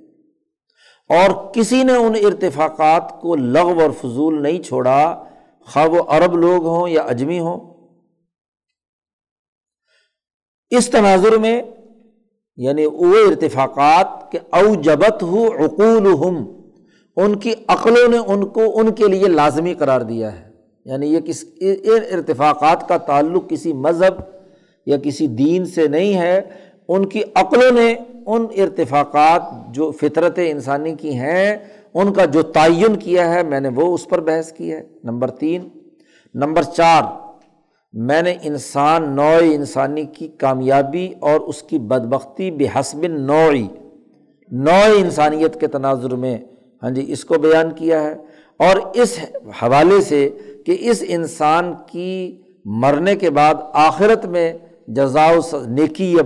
[1.09, 5.25] اور کسی نے ان ارتفاقات کو لغو اور فضول نہیں چھوڑا،
[5.61, 7.75] خواہ وہ عرب لوگ ہوں یا اجمی ہوں۔
[10.71, 11.63] اس تناظر میں
[12.57, 16.61] یعنی وہ ارتفاقات کے او جبت ہو عقول ہم
[17.17, 20.51] ان کی عقلوں نے ان کو ان کے لیے لازمی قرار دیا ہے۔
[20.85, 24.15] یعنی یہ کس ان ارتفاقات کا تعلق کسی مذہب
[24.87, 26.41] یا کسی دین سے نہیں ہے
[26.89, 27.95] ان کی عقلوں نے
[28.27, 31.57] ان ارتفاقات جو فطرت انسانی کی ہیں،
[31.95, 35.31] ان کا جو تعین کیا ہے، میں نے وہ اس پر بحث کی ہے۔ نمبر
[35.31, 35.69] تین۔
[36.35, 37.03] نمبر چار۔
[37.93, 43.67] میں نے انسان، نوع انسانی کی کامیابی اور اس کی بدبختی بحسب نوعی
[44.51, 46.39] نوع انسانیت کے تناظر میں
[46.83, 48.15] ہاں جی اس کو بیان کیا ہے۔
[48.57, 49.19] اور اس
[49.63, 50.31] حوالے سے
[50.67, 54.53] کہ اس انسان کی مرنے کے بعد آخرت میں
[54.89, 55.31] جزا
[55.67, 56.23] نیکی یا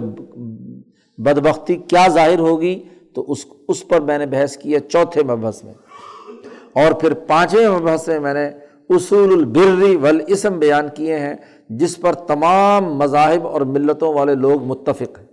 [1.18, 2.82] بدبختی کیا ظاہر ہوگی؟
[3.14, 5.74] تو اس اس پر میں نے بحث کی ہے چوتھے مبحث میں۔
[6.72, 8.46] اور پھر پانچویں مبحث میں میں نے
[8.90, 11.34] اصول البری والاسم بیان کیے ہیں،
[11.68, 15.26] جس پر تمام مذاہب اور ملتوں والے لوگ متفق ہیں۔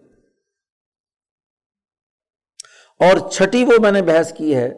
[2.99, 4.73] اور چھٹی وہ میں نے بحث کی ہے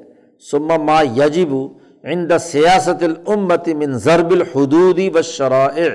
[0.51, 1.55] سما ما یجب
[2.03, 5.89] عند سیاست الامت من ضرب الحدودی و شرائع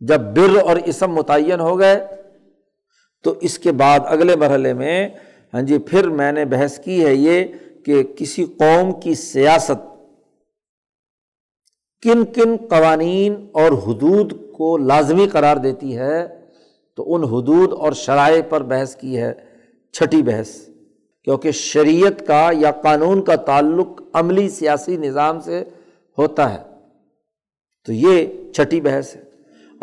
[0.00, 2.06] جب بر اور اسم متعین ہو گئے،
[3.22, 5.08] تو اس کے بعد اگلے مرحلے میں
[5.54, 7.44] ہاں جی پھر میں نے بحث کی ہے یہ
[7.84, 9.94] کہ کسی قوم کی سیاست
[12.02, 16.26] کن کن قوانین اور حدود کو لازمی قرار دیتی ہے،
[16.96, 19.32] تو ان حدود اور شرائع پر بحث کی ہے
[19.92, 20.68] چھٹی بحث،
[21.24, 25.64] کیونکہ شریعت کا یا قانون کا تعلق عملی سیاسی نظام سے
[26.18, 26.62] ہوتا ہے۔
[27.86, 29.23] تو یہ چھٹی بحث ہے۔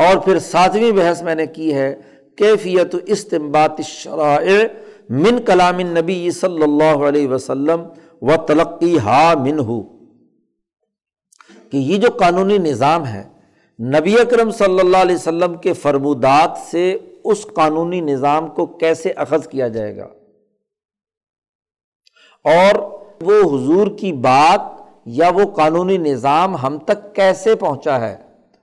[0.04, 1.94] اور پھر ساتویں بحث میں نے کی ہے
[2.38, 4.62] کیفیت استمبات شرائع
[5.10, 7.84] من کلام نبی صلی اللہ علیہ وسلم
[8.22, 9.82] و تلقی ہا من ہو
[11.72, 13.24] کہ یہ جو قانونی نظام ہے،
[13.80, 16.86] نبی اکرم صلی اللہ علیہ وسلم کے فرمودات سے
[17.24, 20.08] اس قانونی نظام کو کیسے اخذ کیا جائے گا؟
[22.46, 22.80] اور
[23.22, 24.62] وہ حضور کی بات
[25.20, 28.16] یا وہ قانونی نظام ہم تک کیسے پہنچا ہے؟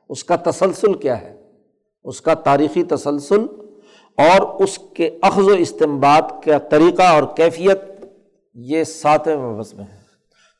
[0.08, 1.36] اس کا تسلسل کیا ہے؟
[2.04, 3.46] اس کا تاریخی تسلسل
[4.18, 7.78] اور اس کے اخذ و استمباد کا طریقہ اور کیفیت
[8.54, 9.98] یہ ساتویں مبحث میں ہے۔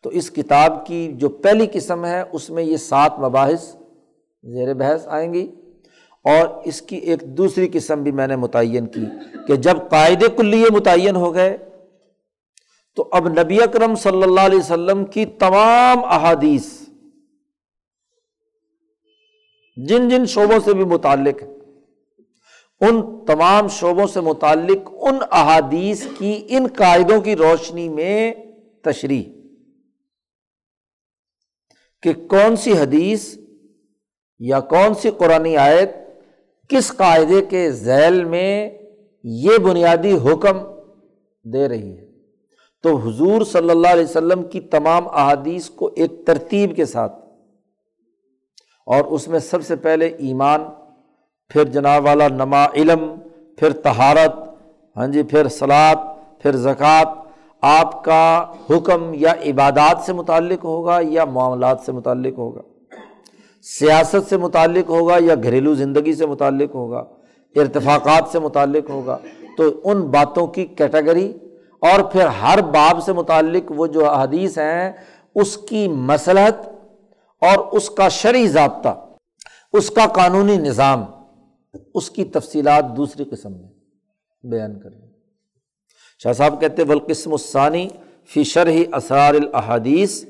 [0.02, 3.74] تو اس کتاب کی جو پہلی قسم ہے، اس میں یہ سات مباحث
[4.42, 5.50] زیر بحث آئیں گی
[6.24, 9.04] اور اس کی ایک دوسری قسم بھی میں نے متعین کی
[9.46, 11.56] کہ جب قاعدے کلیے متعین ہو گئے،
[12.96, 16.87] تو اب نبی اکرم صلی اللہ علیہ وسلم کی تمام احادیث
[19.86, 21.48] جن جن شعبوں سے بھی متعلق ہے،
[22.80, 28.34] ان تمام شعبوں سے متعلق ان احادیث کی، ان قاعدوں کی روشنی میں
[28.84, 29.24] تشریح۔
[32.02, 33.38] کہ کون سی حدیث
[34.38, 35.90] یا کون سی قرآن آیت
[36.68, 38.78] کس قاعدے کے ذیل میں
[39.24, 40.58] یہ بنیادی حکم
[41.44, 42.06] دے رہی ہے۔
[42.82, 47.27] تو حضور صلی اللہ علیہ وسلم کی تمام احادیث کو ایک ترتیب کے ساتھ
[48.88, 50.64] اور اس میں سب سے پہلے ایمان،
[51.50, 53.08] پھر جناب والا نما علم،
[53.58, 54.36] پھر تہارت
[54.96, 55.96] ہاں جی پھر سلاد
[56.42, 57.14] پھر زکوٰۃ،
[57.62, 62.60] آپ کا حکم یا عبادات سے متعلق ہوگا یا معاملات سے متعلق ہوگا؟
[63.64, 67.04] سیاست سے متعلق ہوگا یا گھریلو زندگی سے متعلق ہوگا؟
[67.56, 69.16] ارتفاقات سے متعلق ہوگا؟
[69.56, 71.32] تو ان باتوں کی کیٹیگری
[71.82, 74.92] اور پھر ہر باب سے متعلق وہ جو حدیث ہیں،
[75.34, 76.66] اس کی مسلحت
[77.40, 79.06] اور اس کا شرعی ضابطہ،
[79.72, 81.04] اس کا قانونی نظام،
[81.94, 83.68] اس کی تفصیلات دوسری قسم میں
[84.46, 85.08] بیان کریں
[86.22, 87.88] شاہ صاحب کہتے بلقسم الثانی
[88.24, 90.24] فی شرح اسرار الحادیث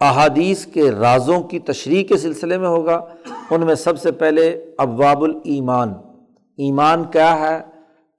[0.00, 3.04] احادیث کے رازوں کی تشریح کے سلسلے میں ہوگا۔
[3.50, 5.88] ان میں سب سے پہلے ابواب الایمان۔
[6.56, 7.56] ایمان کیا ہے؟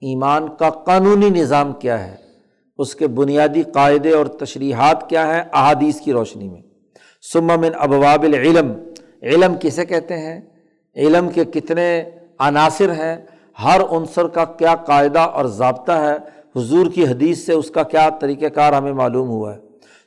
[0.00, 2.16] ایمان کا قانونی نظام کیا ہے؟
[2.78, 6.62] اس کے بنیادی قاعدے اور تشریحات کیا ہیں؟ احادیث کی روشنی میں۔
[7.32, 8.72] سمن ابواب العلم۔
[9.22, 10.40] علم کسے کہتے ہیں؟
[10.96, 12.04] علم کے کتنے
[12.38, 13.16] عناصر ہیں؟
[13.64, 16.16] ہر عنصر کا کیا قاعدہ اور ضابطہ ہے؟
[16.56, 19.60] حضور کی حدیث سے اس کا کیا طریقۂ کار ہمیں معلوم ہوا ہے۔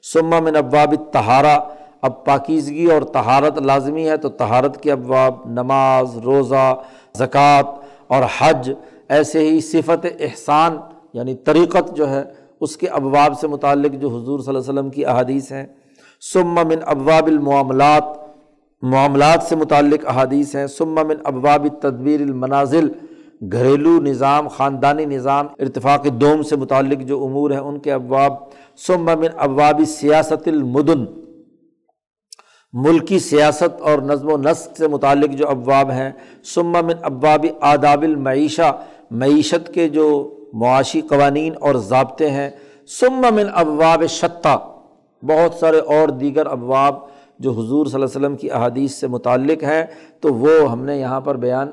[0.04, 1.60] سما من ابواب تہارا
[2.02, 6.76] اب پاکیزگی اور تہارت لازمی ہے تو تہارت کے ابواب نماز، روزہ،
[7.18, 8.72] زکوٰۃ اور حج
[9.10, 10.78] ایسے ہی صفت احسان
[11.14, 12.24] یعنی طریقت جو ہے،
[12.62, 15.66] اس کے ابواب سے متعلق جو حضور صلی اللہ علیہ وسلم کی احادیث ہیں۔
[16.22, 18.04] سما من ابواب المعاملات،
[18.82, 22.90] معاملات سے متعلق احادیث ہیں۔ سما من ابواب تدبیر المنازل،
[23.52, 28.34] گھریلو نظام، خاندانی نظام، ارتفاق دوم سے متعلق جو امور ہیں ان کے ابواب۔
[28.78, 31.06] سما من ابواب سیاست المدن،
[32.74, 36.12] ملکی سیاست اور نظم و نسق سے متعلق جو ابواب ہیں۔
[36.44, 38.72] سما من ابواب آداب المعیشہ،
[39.12, 42.50] معیشت کے جو معاشی قوانین اور ضابطے ہیں۔
[42.88, 44.71] سما من ابواب شطہ
[45.24, 46.96] بہت سارے اور دیگر ابواب
[47.40, 49.84] جو حضور صلی اللہ علیہ وسلم کی احادیث سے متعلق ہیں،
[50.20, 51.68] تو وہ ہم نے یہاں پر بیان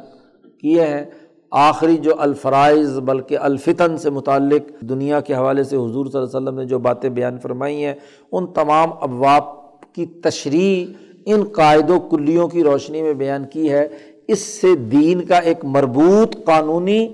[0.61, 1.05] کیے ہیں۔
[1.51, 6.49] آخری جو الفرائض بلکہ الفتن سے متعلق دنیا کے حوالے سے حضور صلی اللہ علیہ
[6.49, 7.95] وسلم نے جو باتیں بیان فرمائی ہیں،
[8.33, 9.43] ان تمام ابواب
[9.95, 10.87] کی تشریح
[11.25, 13.89] ان قاعد و کلیوں کی روشنی میں بیان کی ہے۔
[14.29, 17.09] اس سے دین کا ایک مربوط قانونی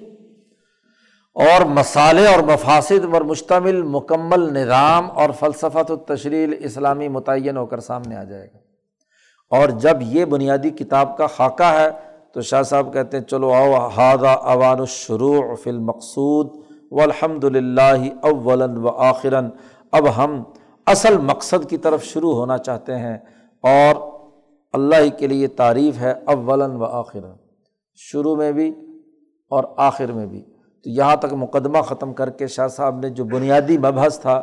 [1.35, 7.66] اور مسالے اور مفاصد پر مشتمل مکمل نظام اور فلسفت و تشریح اسلامی متعین ہو
[7.66, 8.59] کر سامنے آ جائے گا۔
[9.56, 11.90] اور جب یہ بنیادی کتاب کا خاکہ ہے
[12.32, 16.51] تو شاہ صاحب کہتے ہیں، چلو او ہادہ اوان الشروع فی المقصود
[16.90, 19.51] و الحمد للہ اول و آخراً۔
[19.93, 20.43] اب ہم
[20.86, 23.19] اصل مقصد کی طرف شروع ہونا چاہتے ہیں
[23.62, 23.94] اور
[24.73, 27.20] اللہ ہی کے لیے تعریف ہے اول و آخر
[27.94, 28.73] شروع میں بھی
[29.51, 30.53] اور آخر میں بھی۔
[30.85, 34.43] تو یہاں تک مقدمہ ختم کر کے شاہ صاحب نے جو بنیادی مبحث تھا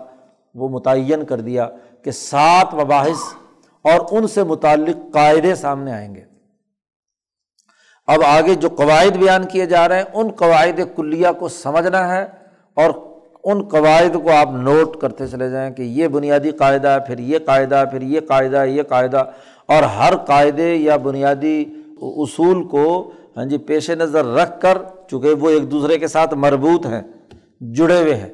[0.56, 1.68] وہ متعین کر دیا
[2.04, 3.22] کہ سات مباحث
[3.82, 6.22] اور ان سے متعلق قاعدے سامنے آئیں گے۔
[8.08, 12.26] اب آگے جو قواعد بیان کیے جا رہے ہیں، ان قواعد کلیہ کو سمجھنا ہے
[12.74, 12.90] اور
[13.44, 17.40] ان قواعد کو آپ نوٹ کرتے چلے جائیں کہ یہ بنیادی قاعدہ ہے، پھر یہ
[17.46, 19.24] قاعدہ، پھر یہ قاعدہ یہ قاعدہ
[19.66, 21.66] اور ہر قاعدے یا بنیادی
[22.02, 24.78] اصول کو ہاں جی پیش نظر رکھ کر،
[25.08, 27.02] چونکہ وہ ایک دوسرے کے ساتھ مربوط ہیں،
[27.62, 28.30] جڑے ہوئے ہیں۔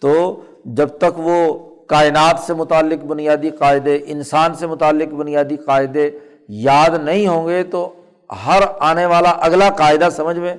[0.00, 6.10] تو جب تک وہ کائنات سے متعلق بنیادی قاعدے، انسان سے متعلق بنیادی قاعدے
[6.48, 7.92] یاد نہیں ہوں گے، تو
[8.46, 10.54] ہر آنے والا اگلا قاعدہ سمجھ میں،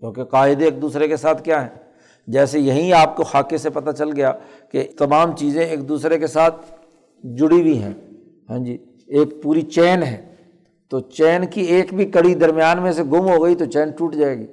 [0.00, 1.68] کیونکہ قاعدے ایک دوسرے کے ساتھ کیا ہیں؟
[2.26, 4.32] جیسے یہیں آپ کو خاکے سے پتہ چل گیا
[4.72, 6.56] کہ تمام چیزیں ایک دوسرے کے ساتھ
[7.24, 7.94] جڑی ہوئی ہیں۔
[8.50, 10.27] ہاں جی ایک پوری چین ہے۔
[10.90, 14.14] تو چین کی ایک بھی کڑی درمیان میں سے گم ہو گئی تو چین ٹوٹ
[14.14, 14.46] جائے گی۔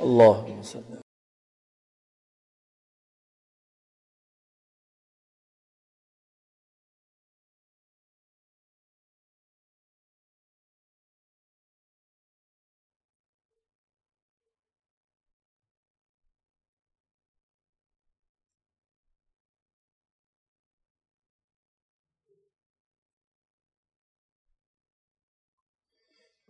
[0.00, 0.32] اللہ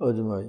[0.01, 0.49] اجمائی